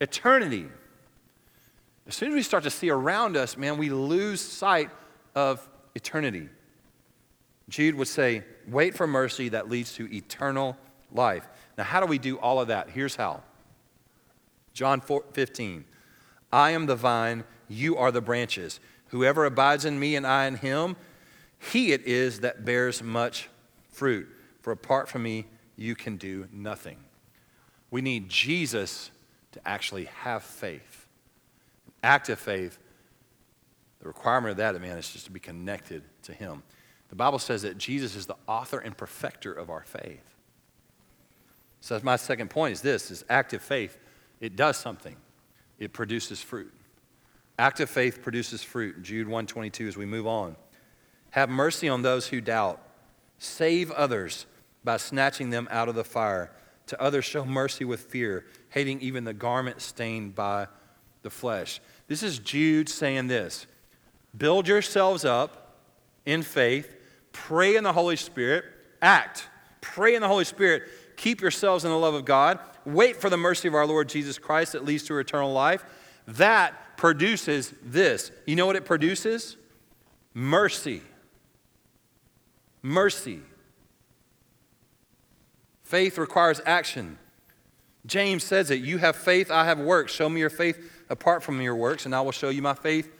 Eternity. 0.00 0.68
As 2.08 2.16
soon 2.16 2.30
as 2.30 2.34
we 2.34 2.42
start 2.42 2.64
to 2.64 2.70
see 2.70 2.88
around 2.88 3.36
us, 3.36 3.58
man, 3.58 3.76
we 3.76 3.90
lose 3.90 4.40
sight 4.40 4.90
of 5.34 5.68
eternity. 5.94 6.48
Jude 7.68 7.94
would 7.96 8.08
say, 8.08 8.44
Wait 8.66 8.96
for 8.96 9.06
mercy 9.06 9.50
that 9.50 9.68
leads 9.68 9.94
to 9.94 10.12
eternal 10.14 10.76
life. 11.12 11.46
Now, 11.76 11.84
how 11.84 12.00
do 12.00 12.06
we 12.06 12.18
do 12.18 12.38
all 12.38 12.60
of 12.60 12.68
that? 12.68 12.90
Here's 12.90 13.16
how 13.16 13.42
John 14.72 15.00
4, 15.00 15.24
15. 15.32 15.84
I 16.50 16.70
am 16.70 16.86
the 16.86 16.96
vine, 16.96 17.44
you 17.68 17.96
are 17.96 18.10
the 18.10 18.22
branches. 18.22 18.80
Whoever 19.08 19.44
abides 19.44 19.84
in 19.84 19.98
me 19.98 20.16
and 20.16 20.26
I 20.26 20.46
in 20.46 20.56
him, 20.56 20.96
he 21.58 21.92
it 21.92 22.06
is 22.06 22.40
that 22.40 22.64
bears 22.64 23.02
much 23.02 23.48
fruit. 23.90 24.28
For 24.60 24.72
apart 24.72 25.08
from 25.08 25.22
me, 25.22 25.46
you 25.76 25.94
can 25.94 26.16
do 26.16 26.48
nothing. 26.52 26.98
We 27.90 28.00
need 28.00 28.28
Jesus 28.28 29.10
to 29.52 29.68
actually 29.68 30.04
have 30.04 30.42
faith. 30.42 30.87
Active 32.02 32.38
faith, 32.38 32.78
the 34.00 34.08
requirement 34.08 34.52
of 34.52 34.56
that, 34.58 34.80
man, 34.80 34.98
is 34.98 35.10
just 35.10 35.26
to 35.26 35.32
be 35.32 35.40
connected 35.40 36.02
to 36.22 36.32
him. 36.32 36.62
The 37.08 37.16
Bible 37.16 37.38
says 37.38 37.62
that 37.62 37.78
Jesus 37.78 38.14
is 38.14 38.26
the 38.26 38.36
author 38.46 38.78
and 38.78 38.96
perfecter 38.96 39.52
of 39.52 39.70
our 39.70 39.82
faith. 39.82 40.22
So 41.80 41.94
that's 41.94 42.04
my 42.04 42.16
second 42.16 42.50
point 42.50 42.72
is 42.72 42.80
this 42.80 43.10
is 43.10 43.24
active 43.28 43.62
faith. 43.62 43.98
It 44.40 44.56
does 44.56 44.76
something. 44.76 45.16
It 45.78 45.92
produces 45.92 46.40
fruit. 46.40 46.72
Active 47.58 47.90
faith 47.90 48.22
produces 48.22 48.62
fruit. 48.62 49.02
Jude 49.02 49.26
122 49.26 49.88
as 49.88 49.96
we 49.96 50.06
move 50.06 50.26
on. 50.26 50.56
Have 51.30 51.48
mercy 51.48 51.88
on 51.88 52.02
those 52.02 52.28
who 52.28 52.40
doubt. 52.40 52.80
Save 53.38 53.90
others 53.92 54.46
by 54.84 54.96
snatching 54.96 55.50
them 55.50 55.68
out 55.70 55.88
of 55.88 55.94
the 55.94 56.04
fire. 56.04 56.52
To 56.86 57.00
others 57.00 57.24
show 57.24 57.44
mercy 57.44 57.84
with 57.84 58.00
fear, 58.00 58.46
hating 58.70 59.00
even 59.00 59.24
the 59.24 59.34
garment 59.34 59.80
stained 59.82 60.34
by 60.34 60.68
the 61.22 61.30
flesh. 61.30 61.80
This 62.06 62.22
is 62.22 62.38
Jude 62.38 62.88
saying 62.88 63.28
this. 63.28 63.66
Build 64.36 64.68
yourselves 64.68 65.24
up 65.24 65.76
in 66.24 66.42
faith, 66.42 66.94
pray 67.32 67.76
in 67.76 67.84
the 67.84 67.92
Holy 67.92 68.16
Spirit, 68.16 68.64
act. 69.00 69.48
Pray 69.80 70.14
in 70.14 70.22
the 70.22 70.28
Holy 70.28 70.44
Spirit. 70.44 70.82
Keep 71.16 71.40
yourselves 71.40 71.84
in 71.84 71.90
the 71.90 71.96
love 71.96 72.14
of 72.14 72.24
God. 72.24 72.58
Wait 72.84 73.16
for 73.16 73.30
the 73.30 73.36
mercy 73.36 73.68
of 73.68 73.74
our 73.74 73.86
Lord 73.86 74.08
Jesus 74.08 74.38
Christ 74.38 74.72
that 74.72 74.84
leads 74.84 75.04
to 75.04 75.18
eternal 75.18 75.52
life. 75.52 75.84
That 76.26 76.96
produces 76.96 77.72
this. 77.82 78.30
You 78.46 78.56
know 78.56 78.66
what 78.66 78.76
it 78.76 78.84
produces? 78.84 79.56
Mercy. 80.34 81.02
Mercy. 82.82 83.40
Faith 85.82 86.18
requires 86.18 86.60
action. 86.66 87.18
James 88.06 88.44
says 88.44 88.70
it 88.70 88.80
You 88.80 88.98
have 88.98 89.16
faith, 89.16 89.50
I 89.50 89.64
have 89.64 89.78
works. 89.78 90.12
Show 90.12 90.28
me 90.28 90.40
your 90.40 90.50
faith 90.50 90.97
apart 91.10 91.42
from 91.42 91.60
your 91.60 91.74
works, 91.74 92.06
and 92.06 92.14
I 92.14 92.20
will 92.20 92.32
show 92.32 92.48
you 92.48 92.62
my 92.62 92.74
faith 92.74 93.10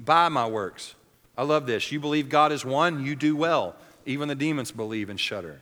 by 0.00 0.28
my 0.28 0.46
works. 0.46 0.94
I 1.36 1.42
love 1.42 1.66
this. 1.66 1.92
You 1.92 2.00
believe 2.00 2.28
God 2.28 2.52
is 2.52 2.64
one, 2.64 3.04
you 3.04 3.14
do 3.14 3.36
well. 3.36 3.76
Even 4.04 4.28
the 4.28 4.34
demons 4.34 4.70
believe 4.70 5.10
and 5.10 5.18
shudder. 5.18 5.60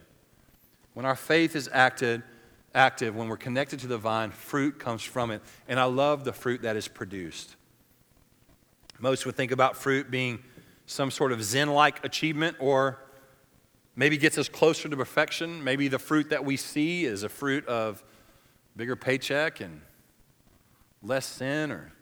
When 0.92 1.04
our 1.06 1.16
faith 1.16 1.56
is 1.56 1.68
acted, 1.72 2.22
active, 2.74 3.16
when 3.16 3.28
we're 3.28 3.36
connected 3.36 3.80
to 3.80 3.86
the 3.86 3.98
vine, 3.98 4.30
fruit 4.30 4.78
comes 4.78 5.02
from 5.02 5.30
it. 5.30 5.42
And 5.68 5.80
I 5.80 5.84
love 5.84 6.24
the 6.24 6.32
fruit 6.32 6.62
that 6.62 6.76
is 6.76 6.88
produced. 6.88 7.56
Most 9.00 9.26
would 9.26 9.36
think 9.36 9.50
about 9.50 9.76
fruit 9.76 10.10
being 10.10 10.40
some 10.86 11.10
sort 11.10 11.32
of 11.32 11.42
Zen 11.42 11.70
like 11.70 12.04
achievement 12.04 12.56
or 12.60 12.98
maybe 13.96 14.16
gets 14.16 14.38
us 14.38 14.48
closer 14.48 14.88
to 14.88 14.96
perfection. 14.96 15.64
Maybe 15.64 15.88
the 15.88 15.98
fruit 15.98 16.30
that 16.30 16.44
we 16.44 16.56
see 16.56 17.04
is 17.04 17.22
a 17.22 17.28
fruit 17.28 17.66
of 17.66 18.04
bigger 18.76 18.96
paycheck 18.96 19.60
and 19.60 19.80
less 21.04 21.26
sin 21.26 21.70
or 21.70 21.92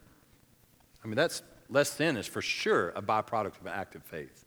I 1.05 1.09
mean 1.09 1.17
that's 1.17 1.43
less 1.69 1.91
sin 1.91 2.17
is 2.17 2.27
for 2.27 2.41
sure 2.41 2.91
a 2.91 3.03
byproduct 3.03 3.61
of 3.61 3.67
an 3.67 3.73
active 3.73 4.05
faith. 4.05 4.45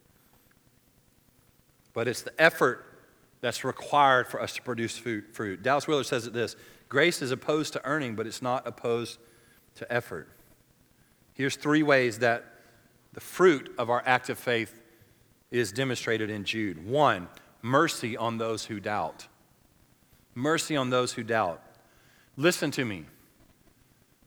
But 1.93 2.07
it's 2.07 2.21
the 2.21 2.41
effort 2.41 2.85
that's 3.41 3.63
required 3.63 4.27
for 4.27 4.41
us 4.41 4.53
to 4.55 4.61
produce 4.61 4.97
fruit. 4.97 5.61
Dallas 5.61 5.87
Willard 5.87 6.05
says 6.05 6.25
it 6.25 6.33
this 6.33 6.55
grace 6.89 7.21
is 7.21 7.31
opposed 7.31 7.73
to 7.73 7.85
earning, 7.85 8.15
but 8.15 8.25
it's 8.25 8.41
not 8.41 8.67
opposed 8.67 9.19
to 9.75 9.91
effort. 9.91 10.29
Here's 11.33 11.55
three 11.55 11.83
ways 11.83 12.19
that 12.19 12.45
the 13.13 13.21
fruit 13.21 13.73
of 13.77 13.89
our 13.89 14.03
active 14.05 14.37
faith 14.37 14.81
is 15.51 15.71
demonstrated 15.71 16.29
in 16.29 16.43
Jude. 16.43 16.85
One, 16.85 17.27
mercy 17.61 18.17
on 18.17 18.37
those 18.37 18.65
who 18.65 18.79
doubt. 18.79 19.27
Mercy 20.33 20.75
on 20.75 20.89
those 20.89 21.13
who 21.13 21.23
doubt. 21.23 21.61
Listen 22.35 22.71
to 22.71 22.83
me. 22.83 23.05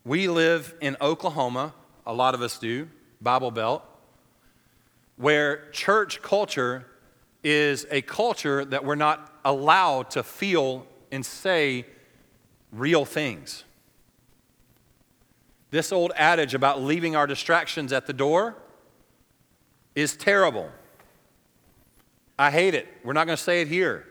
We 0.04 0.28
live 0.28 0.74
in 0.80 0.96
Oklahoma, 1.00 1.74
a 2.06 2.14
lot 2.14 2.34
of 2.34 2.42
us 2.42 2.58
do, 2.58 2.88
Bible 3.20 3.50
Belt, 3.50 3.84
where 5.16 5.70
church 5.70 6.22
culture 6.22 6.87
is 7.42 7.87
a 7.90 8.02
culture 8.02 8.64
that 8.64 8.84
we're 8.84 8.94
not 8.94 9.32
allowed 9.44 10.11
to 10.11 10.22
feel 10.22 10.87
and 11.11 11.24
say 11.24 11.84
real 12.72 13.04
things. 13.04 13.64
This 15.70 15.92
old 15.92 16.12
adage 16.16 16.54
about 16.54 16.80
leaving 16.80 17.14
our 17.14 17.26
distractions 17.26 17.92
at 17.92 18.06
the 18.06 18.12
door 18.12 18.56
is 19.94 20.16
terrible. 20.16 20.70
I 22.38 22.50
hate 22.50 22.74
it. 22.74 22.87
We're 23.04 23.12
not 23.12 23.26
going 23.26 23.37
to 23.37 23.42
say 23.42 23.61
it 23.61 23.68
here. 23.68 24.06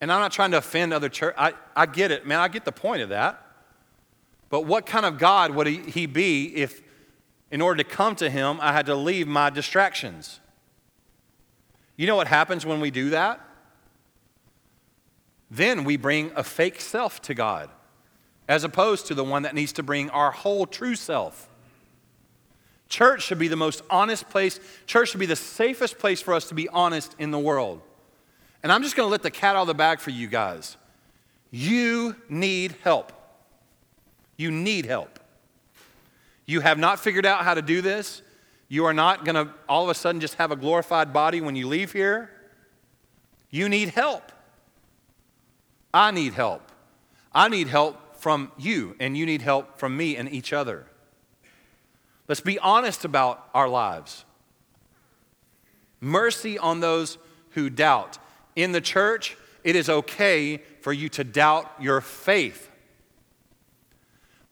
And 0.00 0.12
I'm 0.12 0.20
not 0.20 0.32
trying 0.32 0.50
to 0.50 0.58
offend 0.58 0.92
other 0.92 1.08
church. 1.08 1.34
I, 1.38 1.54
I 1.74 1.86
get 1.86 2.10
it, 2.10 2.26
man. 2.26 2.40
I 2.40 2.48
get 2.48 2.64
the 2.64 2.72
point 2.72 3.00
of 3.00 3.08
that. 3.10 3.45
But 4.48 4.62
what 4.62 4.86
kind 4.86 5.04
of 5.04 5.18
God 5.18 5.52
would 5.52 5.66
he, 5.66 6.06
be 6.06 6.54
if, 6.56 6.80
in 7.50 7.60
order 7.60 7.82
to 7.82 7.88
come 7.88 8.14
to 8.16 8.30
him, 8.30 8.58
I 8.60 8.72
had 8.72 8.86
to 8.86 8.94
leave 8.94 9.26
my 9.26 9.50
distractions? 9.50 10.40
You 11.96 12.06
know 12.06 12.16
what 12.16 12.28
happens 12.28 12.64
when 12.64 12.80
we 12.80 12.90
do 12.90 13.10
that? 13.10 13.40
Then 15.50 15.84
we 15.84 15.96
bring 15.96 16.32
a 16.36 16.42
fake 16.42 16.80
self 16.80 17.22
to 17.22 17.34
God 17.34 17.70
as 18.48 18.64
opposed 18.64 19.06
to 19.06 19.14
the 19.14 19.24
one 19.24 19.42
that 19.42 19.54
needs 19.54 19.72
to 19.72 19.82
bring 19.82 20.10
our 20.10 20.30
whole 20.30 20.66
true 20.66 20.94
self. 20.94 21.48
Church 22.88 23.22
should 23.22 23.38
be 23.38 23.48
the 23.48 23.56
most 23.56 23.82
honest 23.90 24.28
place. 24.28 24.60
Church 24.86 25.10
should 25.10 25.20
be 25.20 25.26
the 25.26 25.34
safest 25.34 25.98
place 25.98 26.20
for 26.20 26.34
us 26.34 26.48
to 26.48 26.54
be 26.54 26.68
honest 26.68 27.16
in 27.18 27.32
the 27.32 27.38
world. 27.38 27.80
And 28.62 28.70
I'm 28.70 28.82
just 28.82 28.94
going 28.94 29.06
to 29.06 29.10
let 29.10 29.22
the 29.22 29.30
cat 29.30 29.56
out 29.56 29.62
of 29.62 29.66
the 29.66 29.74
bag 29.74 29.98
for 29.98 30.10
you 30.10 30.28
guys. 30.28 30.76
You 31.50 32.14
need 32.28 32.76
help. 32.82 33.12
You 34.36 34.50
need 34.50 34.86
help. 34.86 35.18
You 36.44 36.60
have 36.60 36.78
not 36.78 37.00
figured 37.00 37.26
out 37.26 37.44
how 37.44 37.54
to 37.54 37.62
do 37.62 37.80
this. 37.80 38.22
You 38.68 38.84
are 38.84 38.94
not 38.94 39.24
going 39.24 39.34
to 39.34 39.52
all 39.68 39.84
of 39.84 39.90
a 39.90 39.94
sudden 39.94 40.20
just 40.20 40.34
have 40.34 40.50
a 40.50 40.56
glorified 40.56 41.12
body 41.12 41.40
when 41.40 41.56
you 41.56 41.68
leave 41.68 41.92
here. 41.92 42.30
You 43.50 43.68
need 43.68 43.90
help. 43.90 44.32
I 45.94 46.10
need 46.10 46.34
help. 46.34 46.62
I 47.32 47.48
need 47.48 47.68
help 47.68 48.16
from 48.16 48.50
you, 48.58 48.96
and 48.98 49.16
you 49.16 49.26
need 49.26 49.42
help 49.42 49.78
from 49.78 49.96
me 49.96 50.16
and 50.16 50.30
each 50.32 50.52
other. 50.52 50.86
Let's 52.28 52.40
be 52.40 52.58
honest 52.58 53.04
about 53.04 53.48
our 53.54 53.68
lives. 53.68 54.24
Mercy 56.00 56.58
on 56.58 56.80
those 56.80 57.18
who 57.50 57.70
doubt. 57.70 58.18
In 58.56 58.72
the 58.72 58.80
church, 58.80 59.36
it 59.64 59.76
is 59.76 59.88
okay 59.88 60.58
for 60.80 60.92
you 60.92 61.08
to 61.10 61.24
doubt 61.24 61.70
your 61.80 62.00
faith. 62.00 62.70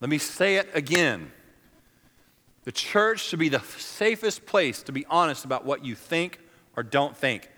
Let 0.05 0.11
me 0.11 0.19
say 0.19 0.57
it 0.57 0.69
again. 0.75 1.33
The 2.65 2.73
church 2.73 3.21
should 3.21 3.39
be 3.39 3.49
the 3.49 3.63
safest 3.79 4.45
place 4.45 4.83
to 4.83 4.93
be 4.93 5.07
honest 5.07 5.47
about 5.47 5.65
what 5.65 5.83
you 5.83 5.95
think 5.95 6.41
or 6.77 6.83
don't 6.83 7.17
think. 7.17 7.49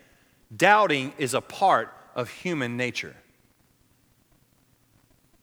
Doubting 0.57 1.13
is 1.19 1.35
a 1.35 1.41
part 1.41 1.93
of 2.15 2.31
human 2.31 2.77
nature. 2.77 3.17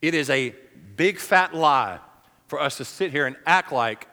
It 0.00 0.14
is 0.14 0.30
a 0.30 0.54
big 0.96 1.18
fat 1.18 1.54
lie 1.54 1.98
for 2.46 2.58
us 2.58 2.78
to 2.78 2.86
sit 2.86 3.10
here 3.10 3.26
and 3.26 3.36
act 3.44 3.70
like 3.70 4.08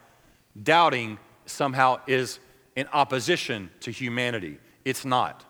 doubting 0.62 1.18
somehow 1.46 2.02
is 2.08 2.40
in 2.76 2.90
opposition 2.92 3.70
to 3.80 3.92
humanity. 3.92 4.58
It's 4.84 5.06
not. 5.06 5.46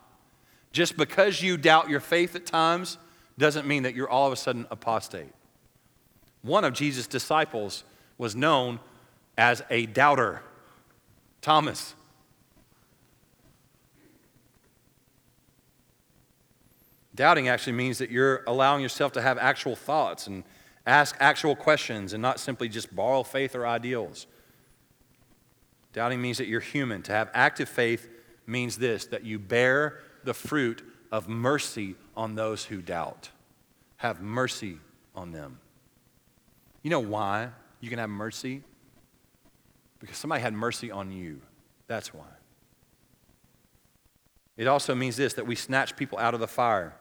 Just 0.74 0.96
because 0.96 1.42
you 1.42 1.58
doubt 1.58 1.89
your 1.89 2.02
faith 2.02 2.36
at 2.36 2.46
times 2.46 3.00
doesn't 3.39 3.66
mean 3.66 3.82
that 3.82 3.96
you're 3.96 4.08
all 4.08 4.28
of 4.28 4.34
a 4.34 4.38
sudden 4.38 4.68
apostate. 4.70 5.34
One 6.42 6.64
of 6.64 6.74
Jesus' 6.74 7.08
disciples 7.08 7.84
was 8.18 8.36
known 8.36 8.80
as 9.38 9.64
a 9.70 9.86
doubter. 9.86 10.42
Thomas. 11.42 11.96
Doubting 17.16 17.48
actually 17.48 17.74
means 17.74 17.98
that 17.98 18.10
you're 18.10 18.44
allowing 18.48 18.82
yourself 18.82 19.12
to 19.14 19.22
have 19.22 19.38
actual 19.38 19.76
thoughts 19.76 20.28
and 20.28 20.44
ask 20.86 21.16
actual 21.20 21.56
questions 21.56 22.14
and 22.14 22.22
not 22.22 22.39
simply 22.39 22.70
just 22.70 22.96
borrow 22.96 23.24
faith 23.24 23.56
or 23.56 23.68
ideals. 23.68 24.28
Doubting 25.94 26.22
means 26.22 26.38
that 26.38 26.48
you're 26.48 26.62
human. 26.62 27.02
To 27.04 27.12
have 27.12 27.30
active 27.34 27.68
faith 27.68 28.10
means 28.48 28.78
this 28.78 29.06
that 29.08 29.24
you 29.24 29.39
bear 29.39 30.00
the 30.24 30.34
fruit 30.34 30.84
of 31.12 31.28
mercy 31.28 31.96
on 32.16 32.36
those 32.36 32.66
who 32.66 32.82
doubt. 32.82 33.30
Have 33.98 34.22
mercy 34.22 34.78
on 35.16 35.32
them. 35.32 35.60
You 36.82 36.90
know 36.90 37.00
why 37.00 37.50
you 37.80 37.90
can 37.90 38.00
have 38.00 38.10
mercy? 38.10 38.64
Because 40.00 40.18
somebody 40.18 40.42
had 40.42 40.54
mercy 40.54 40.92
on 40.92 41.12
you. 41.12 41.42
That's 41.88 42.14
why. 42.14 42.26
It 44.58 44.68
also 44.68 44.96
means 44.96 45.18
this 45.18 45.34
that 45.34 45.48
we 45.48 45.56
snatch 45.56 45.96
people 45.96 46.18
out 46.18 46.34
of 46.34 46.40
the 46.40 46.48
fire. 46.48 46.94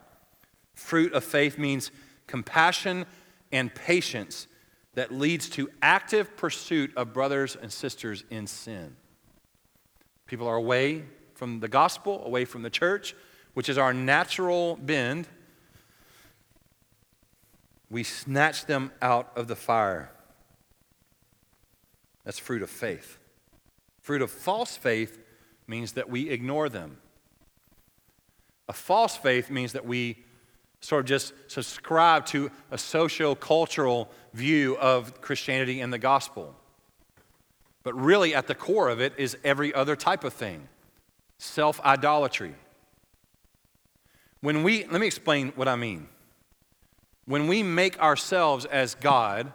Fruit 0.73 1.13
of 1.13 1.23
faith 1.23 1.57
means 1.57 1.91
compassion 2.27 3.05
and 3.51 3.73
patience 3.73 4.47
that 4.93 5.11
leads 5.11 5.49
to 5.51 5.69
active 5.81 6.35
pursuit 6.37 6.91
of 6.95 7.13
brothers 7.13 7.55
and 7.55 7.71
sisters 7.71 8.23
in 8.29 8.47
sin. 8.47 8.95
People 10.25 10.47
are 10.47 10.55
away 10.55 11.03
from 11.33 11.59
the 11.59 11.67
gospel, 11.67 12.23
away 12.25 12.45
from 12.45 12.61
the 12.61 12.69
church, 12.69 13.15
which 13.53 13.69
is 13.69 13.77
our 13.77 13.93
natural 13.93 14.77
bend. 14.77 15.27
We 17.91 18.03
snatch 18.03 18.65
them 18.65 18.91
out 19.01 19.31
of 19.35 19.49
the 19.49 19.55
fire. 19.55 20.09
That's 22.23 22.39
fruit 22.39 22.61
of 22.61 22.69
faith. 22.69 23.19
Fruit 23.99 24.21
of 24.21 24.31
false 24.31 24.77
faith 24.77 25.19
means 25.67 25.91
that 25.93 26.09
we 26.09 26.29
ignore 26.29 26.69
them. 26.69 26.97
A 28.69 28.73
false 28.73 29.17
faith 29.17 29.49
means 29.49 29.73
that 29.73 29.85
we 29.85 30.23
sort 30.79 31.01
of 31.01 31.05
just 31.05 31.33
subscribe 31.47 32.25
to 32.27 32.49
a 32.71 32.77
socio 32.77 33.35
cultural 33.35 34.09
view 34.33 34.77
of 34.77 35.19
Christianity 35.19 35.81
and 35.81 35.91
the 35.91 35.99
gospel. 35.99 36.55
But 37.83 37.93
really, 37.93 38.33
at 38.33 38.47
the 38.47 38.55
core 38.55 38.87
of 38.87 39.01
it 39.01 39.13
is 39.17 39.37
every 39.43 39.73
other 39.73 39.97
type 39.97 40.23
of 40.23 40.33
thing 40.33 40.69
self 41.39 41.81
idolatry. 41.81 42.55
When 44.39 44.63
we, 44.63 44.85
let 44.85 45.01
me 45.01 45.07
explain 45.07 45.51
what 45.55 45.67
I 45.67 45.75
mean. 45.75 46.07
When 47.25 47.47
we 47.47 47.63
make 47.63 47.99
ourselves 47.99 48.65
as 48.65 48.95
God, 48.95 49.51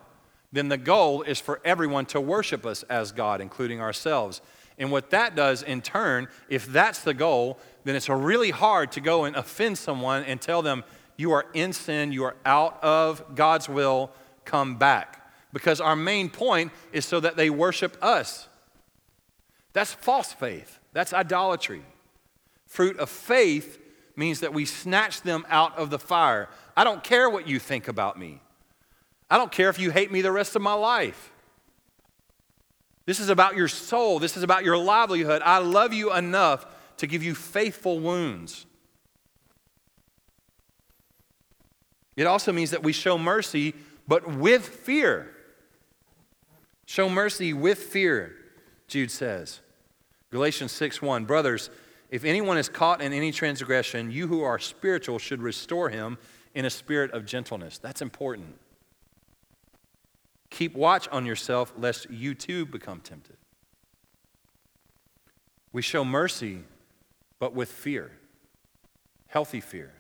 then 0.53 0.69
the 0.69 0.79
goal 0.79 1.23
is 1.23 1.41
for 1.41 1.61
everyone 1.64 2.07
to 2.07 2.21
worship 2.21 2.64
us 2.64 2.83
as 2.85 3.12
God, 3.12 3.41
including 3.41 3.81
ourselves. 3.81 4.41
And 4.79 4.91
what 4.91 5.11
that 5.11 5.35
does 5.35 5.62
in 5.62 5.83
turn, 5.83 6.29
if 6.49 6.67
that's 6.67 7.01
the 7.01 7.14
goal, 7.14 7.59
then 7.85 7.97
it's 7.97 8.09
really 8.09 8.51
hard 8.51 8.93
to 8.93 9.01
go 9.01 9.25
and 9.25 9.35
offend 9.37 9.79
someone 9.79 10.23
and 10.25 10.41
tell 10.41 10.62
them, 10.62 10.85
you 11.17 11.33
are 11.33 11.47
in 11.55 11.73
sin, 11.73 12.12
you 12.12 12.25
are 12.25 12.37
out 12.45 12.83
of 12.83 13.35
God's 13.35 13.69
will, 13.69 14.11
come 14.45 14.77
back. 14.77 15.31
Because 15.53 15.81
our 15.81 15.97
main 15.97 16.29
point 16.29 16.73
is 16.93 17.07
so 17.07 17.21
that 17.21 17.37
they 17.37 17.49
worship 17.49 17.97
us. 18.03 18.49
That's 19.73 19.93
false 19.93 20.33
faith, 20.33 20.79
that's 20.93 21.12
idolatry. 21.12 21.83
Fruit 22.67 22.99
of 22.99 23.09
faith 23.09 23.81
means 24.17 24.41
that 24.41 24.53
we 24.53 24.64
snatch 24.64 25.21
them 25.23 25.47
out 25.49 25.77
of 25.79 25.91
the 25.91 25.99
fire. 25.99 26.49
I 26.77 26.85
don't 26.85 27.05
care 27.05 27.29
what 27.29 27.47
you 27.47 27.59
think 27.59 27.87
about 27.87 28.19
me. 28.19 28.41
I 29.31 29.37
don't 29.39 29.53
care 29.53 29.69
if 29.69 29.79
you 29.79 29.91
hate 29.91 30.11
me 30.11 30.23
the 30.23 30.33
rest 30.33 30.57
of 30.57 30.62
my 30.62 30.73
life. 30.73 31.33
This 33.05 33.21
is 33.21 33.29
about 33.29 33.57
your 33.57 33.69
soul. 33.69 34.19
This 34.19 34.37
is 34.37 34.43
about 34.43 34.64
your 34.64 34.77
livelihood. 34.77 35.43
I 35.45 35.59
love 35.59 35.93
you 35.93 36.12
enough 36.12 36.67
to 36.99 37.07
give 37.07 37.23
you 37.23 37.35
faithful 37.35 38.01
wounds. 38.01 38.67
It 42.17 42.27
also 42.27 42.53
means 42.53 42.71
that 42.71 42.83
we 42.83 42.93
show 42.93 43.19
mercy, 43.19 43.75
but 44.09 44.27
with 44.27 44.67
fear. 44.67 45.31
Show 46.87 47.09
mercy 47.09 47.53
with 47.53 47.79
fear, 47.79 48.35
Jude 48.89 49.11
says. 49.11 49.61
Galatians 50.31 50.73
6 50.73 51.03
1 51.03 51.25
Brothers, 51.25 51.71
if 52.11 52.24
anyone 52.24 52.59
is 52.59 52.68
caught 52.68 53.02
in 53.02 53.12
any 53.12 53.32
transgression, 53.32 54.11
you 54.11 54.28
who 54.28 54.42
are 54.42 54.59
spiritual 54.59 55.18
should 55.18 55.42
restore 55.42 55.88
him 55.88 56.18
in 56.54 56.64
a 56.64 56.70
spirit 56.70 57.11
of 57.12 57.26
gentleness. 57.26 57.78
That's 57.78 58.00
important. 58.00 58.59
Keep 60.50 60.74
watch 60.74 61.09
on 61.09 61.26
yourself, 61.26 61.72
lest 61.76 62.09
you 62.11 62.34
too 62.34 62.64
become 62.64 63.00
tempted. 63.00 63.36
We 65.72 65.82
show 65.82 66.04
mercy, 66.04 66.61
but 67.38 67.52
with 67.52 67.70
fear, 67.70 68.12
healthy 69.26 69.61
fear. 69.61 69.92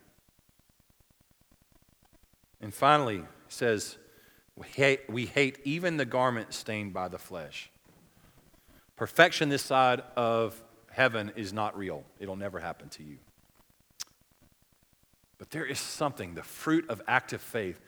And 2.60 2.72
finally, 2.72 3.22
says, 3.48 3.98
we 4.56 4.66
hate, 4.68 5.00
we 5.10 5.26
hate 5.26 5.58
even 5.64 5.98
the 5.98 6.06
garment 6.06 6.54
stained 6.54 6.94
by 6.94 7.08
the 7.08 7.18
flesh. 7.18 7.70
Perfection 8.96 9.50
this 9.50 9.62
side 9.62 10.02
of 10.16 10.62
heaven 10.96 11.30
is 11.36 11.52
not 11.52 11.76
real, 11.76 12.02
it'll 12.18 12.36
never 12.36 12.58
happen 12.58 12.88
to 12.88 13.02
you. 13.02 13.18
But 15.36 15.50
there 15.50 15.66
is 15.66 15.78
something, 15.78 16.32
the 16.32 16.42
fruit 16.42 16.88
of 16.88 17.02
active 17.06 17.42
faith 17.42 17.78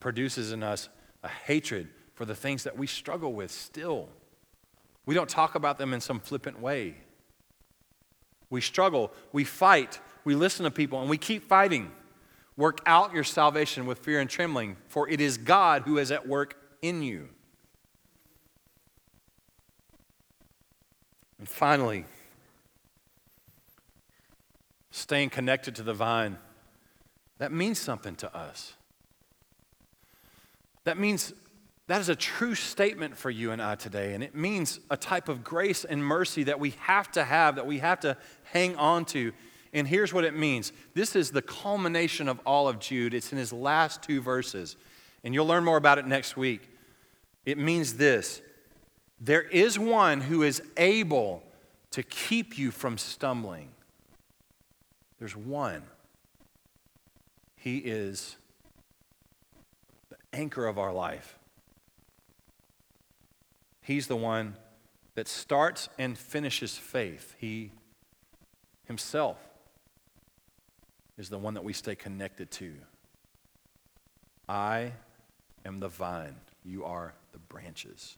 produces 0.00 0.52
in 0.52 0.62
us 0.62 0.90
a 1.22 1.28
hatred 1.28 1.88
for 2.12 2.26
the 2.26 2.34
things 2.34 2.64
that 2.64 2.76
we 2.76 2.86
struggle 2.86 3.32
with 3.32 3.50
still. 3.50 4.10
We 5.06 5.14
don't 5.14 5.30
talk 5.30 5.54
about 5.54 5.78
them 5.78 5.94
in 5.94 6.02
some 6.02 6.20
flippant 6.20 6.60
way. 6.60 6.96
We 8.50 8.60
struggle, 8.60 9.12
we 9.32 9.44
fight, 9.44 9.98
we 10.24 10.34
listen 10.34 10.64
to 10.64 10.70
people, 10.70 11.00
and 11.00 11.08
we 11.08 11.16
keep 11.16 11.48
fighting. 11.48 11.90
Work 12.58 12.80
out 12.84 13.14
your 13.14 13.24
salvation 13.24 13.86
with 13.86 14.00
fear 14.00 14.20
and 14.20 14.28
trembling, 14.28 14.76
for 14.88 15.08
it 15.08 15.22
is 15.22 15.38
God 15.38 15.84
who 15.86 15.96
is 15.96 16.10
at 16.10 16.28
work 16.28 16.54
in 16.82 17.02
you. 17.02 17.30
And 21.38 21.48
finally, 21.48 22.04
staying 24.98 25.30
connected 25.30 25.74
to 25.76 25.82
the 25.82 25.94
vine, 25.94 26.38
that 27.38 27.52
means 27.52 27.78
something 27.78 28.16
to 28.16 28.36
us. 28.36 28.74
That 30.84 30.98
means 30.98 31.32
that 31.86 32.00
is 32.00 32.08
a 32.08 32.16
true 32.16 32.54
statement 32.54 33.16
for 33.16 33.30
you 33.30 33.50
and 33.50 33.62
I 33.62 33.76
today, 33.76 34.14
and 34.14 34.22
it 34.22 34.34
means 34.34 34.80
a 34.90 34.96
type 34.96 35.28
of 35.28 35.42
grace 35.42 35.84
and 35.84 36.04
mercy 36.04 36.44
that 36.44 36.60
we 36.60 36.70
have 36.80 37.10
to 37.12 37.24
have, 37.24 37.56
that 37.56 37.66
we 37.66 37.78
have 37.78 38.00
to 38.00 38.16
hang 38.44 38.76
on 38.76 39.04
to 39.06 39.32
and 39.72 39.86
here's 39.86 40.14
what 40.14 40.24
it 40.24 40.34
means 40.34 40.72
this 40.94 41.14
is 41.14 41.30
the 41.30 41.42
culmination 41.42 42.28
of 42.28 42.40
all 42.46 42.68
of 42.68 42.78
Jude. 42.78 43.14
It's 43.14 43.32
in 43.32 43.38
his 43.38 43.52
last 43.52 44.02
two 44.02 44.20
verses. 44.20 44.76
And 45.24 45.34
you'll 45.34 45.46
learn 45.46 45.64
more 45.64 45.76
about 45.76 45.98
it 45.98 46.06
next 46.06 46.36
week. 46.36 46.68
It 47.44 47.58
means 47.58 47.94
this 47.94 48.40
there 49.20 49.42
is 49.42 49.78
one 49.78 50.20
who 50.20 50.42
is 50.42 50.62
able 50.76 51.42
to 51.90 52.02
keep 52.02 52.56
you 52.58 52.70
from 52.70 52.98
stumbling. 52.98 53.70
There's 55.18 55.36
one. 55.36 55.82
He 57.56 57.78
is 57.78 58.36
the 60.10 60.16
anchor 60.32 60.66
of 60.66 60.78
our 60.78 60.92
life. 60.92 61.38
He's 63.80 64.06
the 64.06 64.16
one 64.16 64.56
that 65.14 65.26
starts 65.26 65.88
and 65.98 66.16
finishes 66.16 66.76
faith. 66.76 67.34
He 67.38 67.72
himself 68.84 69.38
is 71.16 71.28
the 71.28 71.38
one 71.38 71.54
that 71.54 71.64
we 71.64 71.72
stay 71.72 71.94
connected 71.94 72.50
to. 72.52 72.74
I 74.48 74.92
am 75.64 75.80
the 75.80 75.88
vine, 75.88 76.36
you 76.64 76.84
are 76.84 77.14
the 77.32 77.38
branches. 77.38 78.16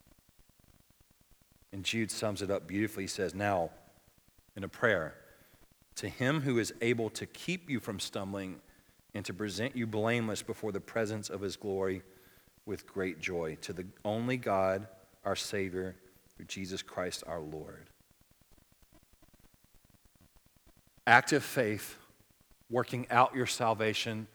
And 1.72 1.84
Jude 1.84 2.10
sums 2.10 2.42
it 2.42 2.50
up 2.50 2.66
beautifully. 2.66 3.04
He 3.04 3.08
says, 3.08 3.34
Now, 3.34 3.70
in 4.56 4.64
a 4.64 4.68
prayer, 4.68 5.14
to 6.00 6.08
him 6.08 6.40
who 6.40 6.58
is 6.58 6.72
able 6.80 7.10
to 7.10 7.26
keep 7.26 7.68
you 7.68 7.78
from 7.78 8.00
stumbling 8.00 8.58
and 9.12 9.22
to 9.26 9.34
present 9.34 9.76
you 9.76 9.86
blameless 9.86 10.42
before 10.42 10.72
the 10.72 10.80
presence 10.80 11.28
of 11.28 11.42
his 11.42 11.56
glory 11.56 12.00
with 12.64 12.86
great 12.86 13.20
joy, 13.20 13.58
to 13.60 13.74
the 13.74 13.84
only 14.02 14.38
God, 14.38 14.88
our 15.26 15.36
Savior, 15.36 15.94
through 16.34 16.46
Jesus 16.46 16.80
Christ 16.80 17.22
our 17.26 17.40
Lord. 17.40 17.90
Active 21.06 21.44
faith 21.44 21.98
working 22.70 23.06
out 23.10 23.34
your 23.34 23.46
salvation 23.46 24.26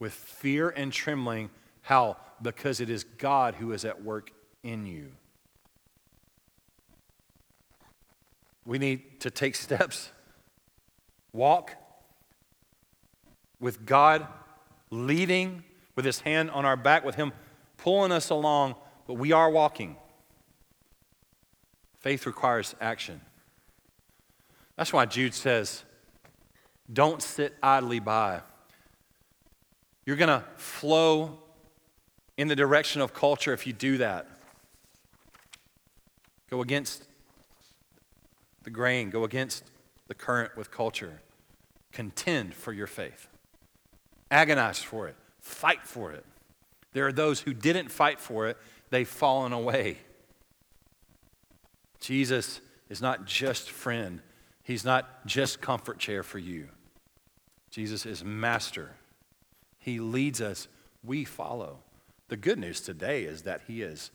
with 0.00 0.12
fear 0.12 0.70
and 0.70 0.92
trembling. 0.92 1.50
How? 1.82 2.16
Because 2.42 2.80
it 2.80 2.90
is 2.90 3.04
God 3.04 3.54
who 3.54 3.70
is 3.70 3.84
at 3.84 4.02
work 4.02 4.32
in 4.64 4.86
you. 4.86 5.12
We 8.64 8.80
need 8.80 9.20
to 9.20 9.30
take 9.30 9.54
steps, 9.54 10.10
walk 11.36 11.74
with 13.60 13.86
God 13.86 14.26
leading, 14.90 15.62
with 15.94 16.04
His 16.04 16.20
hand 16.20 16.50
on 16.50 16.64
our 16.64 16.76
back, 16.76 17.04
with 17.04 17.14
Him 17.14 17.32
pulling 17.76 18.12
us 18.12 18.30
along, 18.30 18.74
but 19.06 19.14
we 19.14 19.32
are 19.32 19.50
walking. 19.50 19.96
Faith 22.00 22.26
requires 22.26 22.74
action. 22.80 23.20
That's 24.76 24.92
why 24.92 25.06
Jude 25.06 25.34
says, 25.34 25.84
don't 26.92 27.22
sit 27.22 27.54
idly 27.62 27.98
by. 27.98 28.40
You're 30.04 30.16
going 30.16 30.28
to 30.28 30.44
flow 30.56 31.38
in 32.36 32.48
the 32.48 32.56
direction 32.56 33.00
of 33.00 33.12
culture 33.12 33.52
if 33.52 33.66
you 33.66 33.72
do 33.72 33.98
that. 33.98 34.28
Go 36.50 36.60
against 36.60 37.04
the 38.62 38.70
grain, 38.70 39.10
go 39.10 39.24
against 39.24 39.64
the 40.06 40.14
current 40.14 40.56
with 40.56 40.70
culture. 40.70 41.20
Contend 41.92 42.54
for 42.54 42.72
your 42.72 42.86
faith, 42.86 43.28
agonize 44.30 44.78
for 44.78 45.08
it, 45.08 45.16
fight 45.40 45.86
for 45.86 46.12
it. 46.12 46.24
There 46.92 47.06
are 47.06 47.12
those 47.12 47.40
who 47.40 47.54
didn't 47.54 47.90
fight 47.90 48.20
for 48.20 48.48
it, 48.48 48.56
they've 48.90 49.08
fallen 49.08 49.52
away. 49.52 49.98
Jesus 52.00 52.60
is 52.88 53.00
not 53.00 53.24
just 53.24 53.70
friend, 53.70 54.20
he's 54.62 54.84
not 54.84 55.26
just 55.26 55.60
comfort 55.60 55.98
chair 55.98 56.22
for 56.22 56.38
you. 56.38 56.68
Jesus 57.70 58.06
is 58.06 58.24
master. 58.24 58.92
He 59.78 60.00
leads 60.00 60.40
us, 60.40 60.68
we 61.04 61.24
follow. 61.24 61.78
The 62.28 62.36
good 62.36 62.58
news 62.58 62.80
today 62.80 63.24
is 63.24 63.42
that 63.42 63.62
he 63.66 63.82
is 63.82 64.10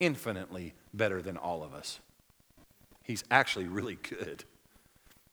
infinitely 0.00 0.74
better 0.92 1.22
than 1.22 1.36
all 1.36 1.62
of 1.62 1.72
us. 1.72 2.00
He's 3.02 3.24
actually 3.30 3.66
really 3.66 3.96
good. 3.96 4.44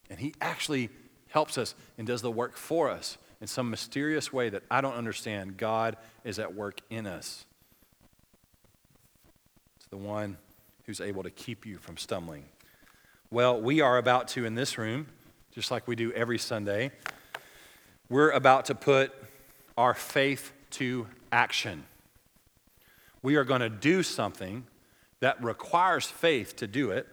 And 0.10 0.20
he 0.20 0.34
actually 0.40 0.90
helps 1.34 1.58
us 1.58 1.74
and 1.98 2.06
does 2.06 2.22
the 2.22 2.30
work 2.30 2.56
for 2.56 2.92
us 2.92 3.18
in 3.42 3.48
some 3.48 3.68
mysterious 3.72 4.32
way 4.32 4.50
that 4.50 4.62
I 4.70 4.82
don't 4.82 4.94
understand. 4.94 5.58
God 5.58 5.98
is 6.24 6.38
at 6.38 6.54
work 6.54 6.80
in 6.92 7.08
us. 7.08 7.46
It's 9.78 9.88
the 9.88 9.98
one 9.98 10.38
who's 10.86 11.02
able 11.02 11.24
to 11.24 11.32
keep 11.32 11.66
you 11.66 11.80
from 11.80 11.98
stumbling. 11.98 12.46
Well, 13.32 13.60
we 13.60 13.82
are 13.82 13.98
about 13.98 14.28
to, 14.30 14.46
in 14.46 14.54
this 14.54 14.78
room, 14.78 15.08
just 15.52 15.72
like 15.72 15.88
we 15.88 15.96
do 15.96 16.12
every 16.12 16.38
Sunday, 16.38 16.92
we're 18.10 18.30
about 18.30 18.66
to 18.66 18.76
put 18.76 19.12
our 19.76 19.96
faith 19.96 20.52
to 20.72 21.08
action. 21.32 21.84
We 23.24 23.38
are 23.38 23.44
going 23.44 23.62
to 23.62 23.72
do 23.72 24.04
something 24.04 24.68
that 25.20 25.44
requires 25.44 26.06
faith 26.06 26.56
to 26.58 26.68
do 26.68 26.92
it, 26.92 27.08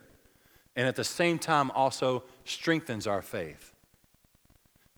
and 0.76 0.86
at 0.86 0.96
the 0.96 1.04
same 1.04 1.38
time 1.38 1.70
also 1.70 2.24
strengthens 2.44 3.06
our 3.06 3.22
faith. 3.22 3.69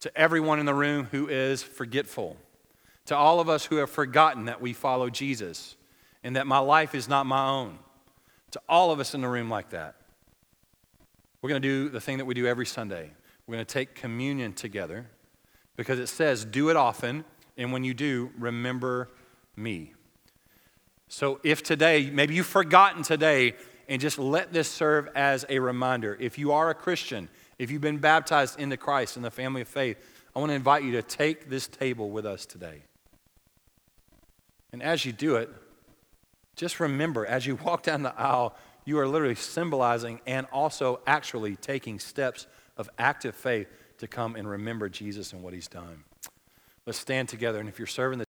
To 0.02 0.16
everyone 0.18 0.58
in 0.58 0.66
the 0.66 0.74
room 0.74 1.08
who 1.10 1.28
is 1.28 1.62
forgetful, 1.62 2.36
to 3.06 3.16
all 3.16 3.38
of 3.38 3.48
us 3.48 3.64
who 3.64 3.76
have 3.76 3.88
forgotten 3.88 4.46
that 4.46 4.60
we 4.60 4.72
follow 4.72 5.08
Jesus 5.10 5.76
and 6.24 6.36
that 6.36 6.46
my 6.46 6.58
life 6.58 6.94
is 6.94 7.08
not 7.08 7.24
my 7.24 7.48
own, 7.48 7.78
to 8.50 8.60
all 8.68 8.90
of 8.90 8.98
us 8.98 9.14
in 9.14 9.20
the 9.20 9.28
room 9.28 9.48
like 9.48 9.70
that, 9.70 9.94
we're 11.40 11.50
going 11.50 11.62
to 11.62 11.68
do 11.68 11.88
the 11.88 12.00
thing 12.00 12.18
that 12.18 12.24
we 12.24 12.34
do 12.34 12.46
every 12.46 12.66
Sunday. 12.66 13.12
We're 13.46 13.54
going 13.54 13.66
to 13.66 13.72
take 13.72 13.94
communion 13.94 14.52
together 14.52 15.06
because 15.76 15.98
it 15.98 16.08
says, 16.08 16.44
do 16.44 16.68
it 16.68 16.76
often, 16.76 17.24
and 17.56 17.72
when 17.72 17.84
you 17.84 17.94
do, 17.94 18.32
remember 18.38 19.08
me. 19.54 19.92
So 21.06 21.38
if 21.44 21.62
today, 21.62 22.10
maybe 22.12 22.34
you've 22.34 22.46
forgotten 22.46 23.04
today, 23.04 23.54
and 23.88 24.00
just 24.00 24.18
let 24.18 24.52
this 24.52 24.68
serve 24.68 25.08
as 25.14 25.44
a 25.48 25.58
reminder. 25.58 26.16
If 26.20 26.38
you 26.38 26.52
are 26.52 26.70
a 26.70 26.74
Christian, 26.74 27.28
if 27.62 27.70
you've 27.70 27.80
been 27.80 27.98
baptized 27.98 28.58
into 28.58 28.76
Christ 28.76 29.16
in 29.16 29.22
the 29.22 29.30
family 29.30 29.60
of 29.60 29.68
faith, 29.68 29.96
I 30.34 30.40
want 30.40 30.50
to 30.50 30.54
invite 30.54 30.82
you 30.82 30.90
to 30.92 31.02
take 31.02 31.48
this 31.48 31.68
table 31.68 32.10
with 32.10 32.26
us 32.26 32.44
today. 32.44 32.82
And 34.72 34.82
as 34.82 35.04
you 35.04 35.12
do 35.12 35.36
it, 35.36 35.48
just 36.56 36.80
remember 36.80 37.24
as 37.24 37.46
you 37.46 37.54
walk 37.64 37.84
down 37.84 38.02
the 38.02 38.18
aisle, 38.18 38.56
you 38.84 38.98
are 38.98 39.06
literally 39.06 39.36
symbolizing 39.36 40.20
and 40.26 40.48
also 40.52 40.98
actually 41.06 41.54
taking 41.54 42.00
steps 42.00 42.48
of 42.76 42.90
active 42.98 43.36
faith 43.36 43.68
to 43.98 44.08
come 44.08 44.34
and 44.34 44.48
remember 44.48 44.88
Jesus 44.88 45.32
and 45.32 45.40
what 45.40 45.54
he's 45.54 45.68
done. 45.68 46.02
Let's 46.84 46.98
stand 46.98 47.28
together. 47.28 47.60
And 47.60 47.68
if 47.68 47.78
you're 47.78 47.86
serving 47.86 48.18
the 48.18 48.26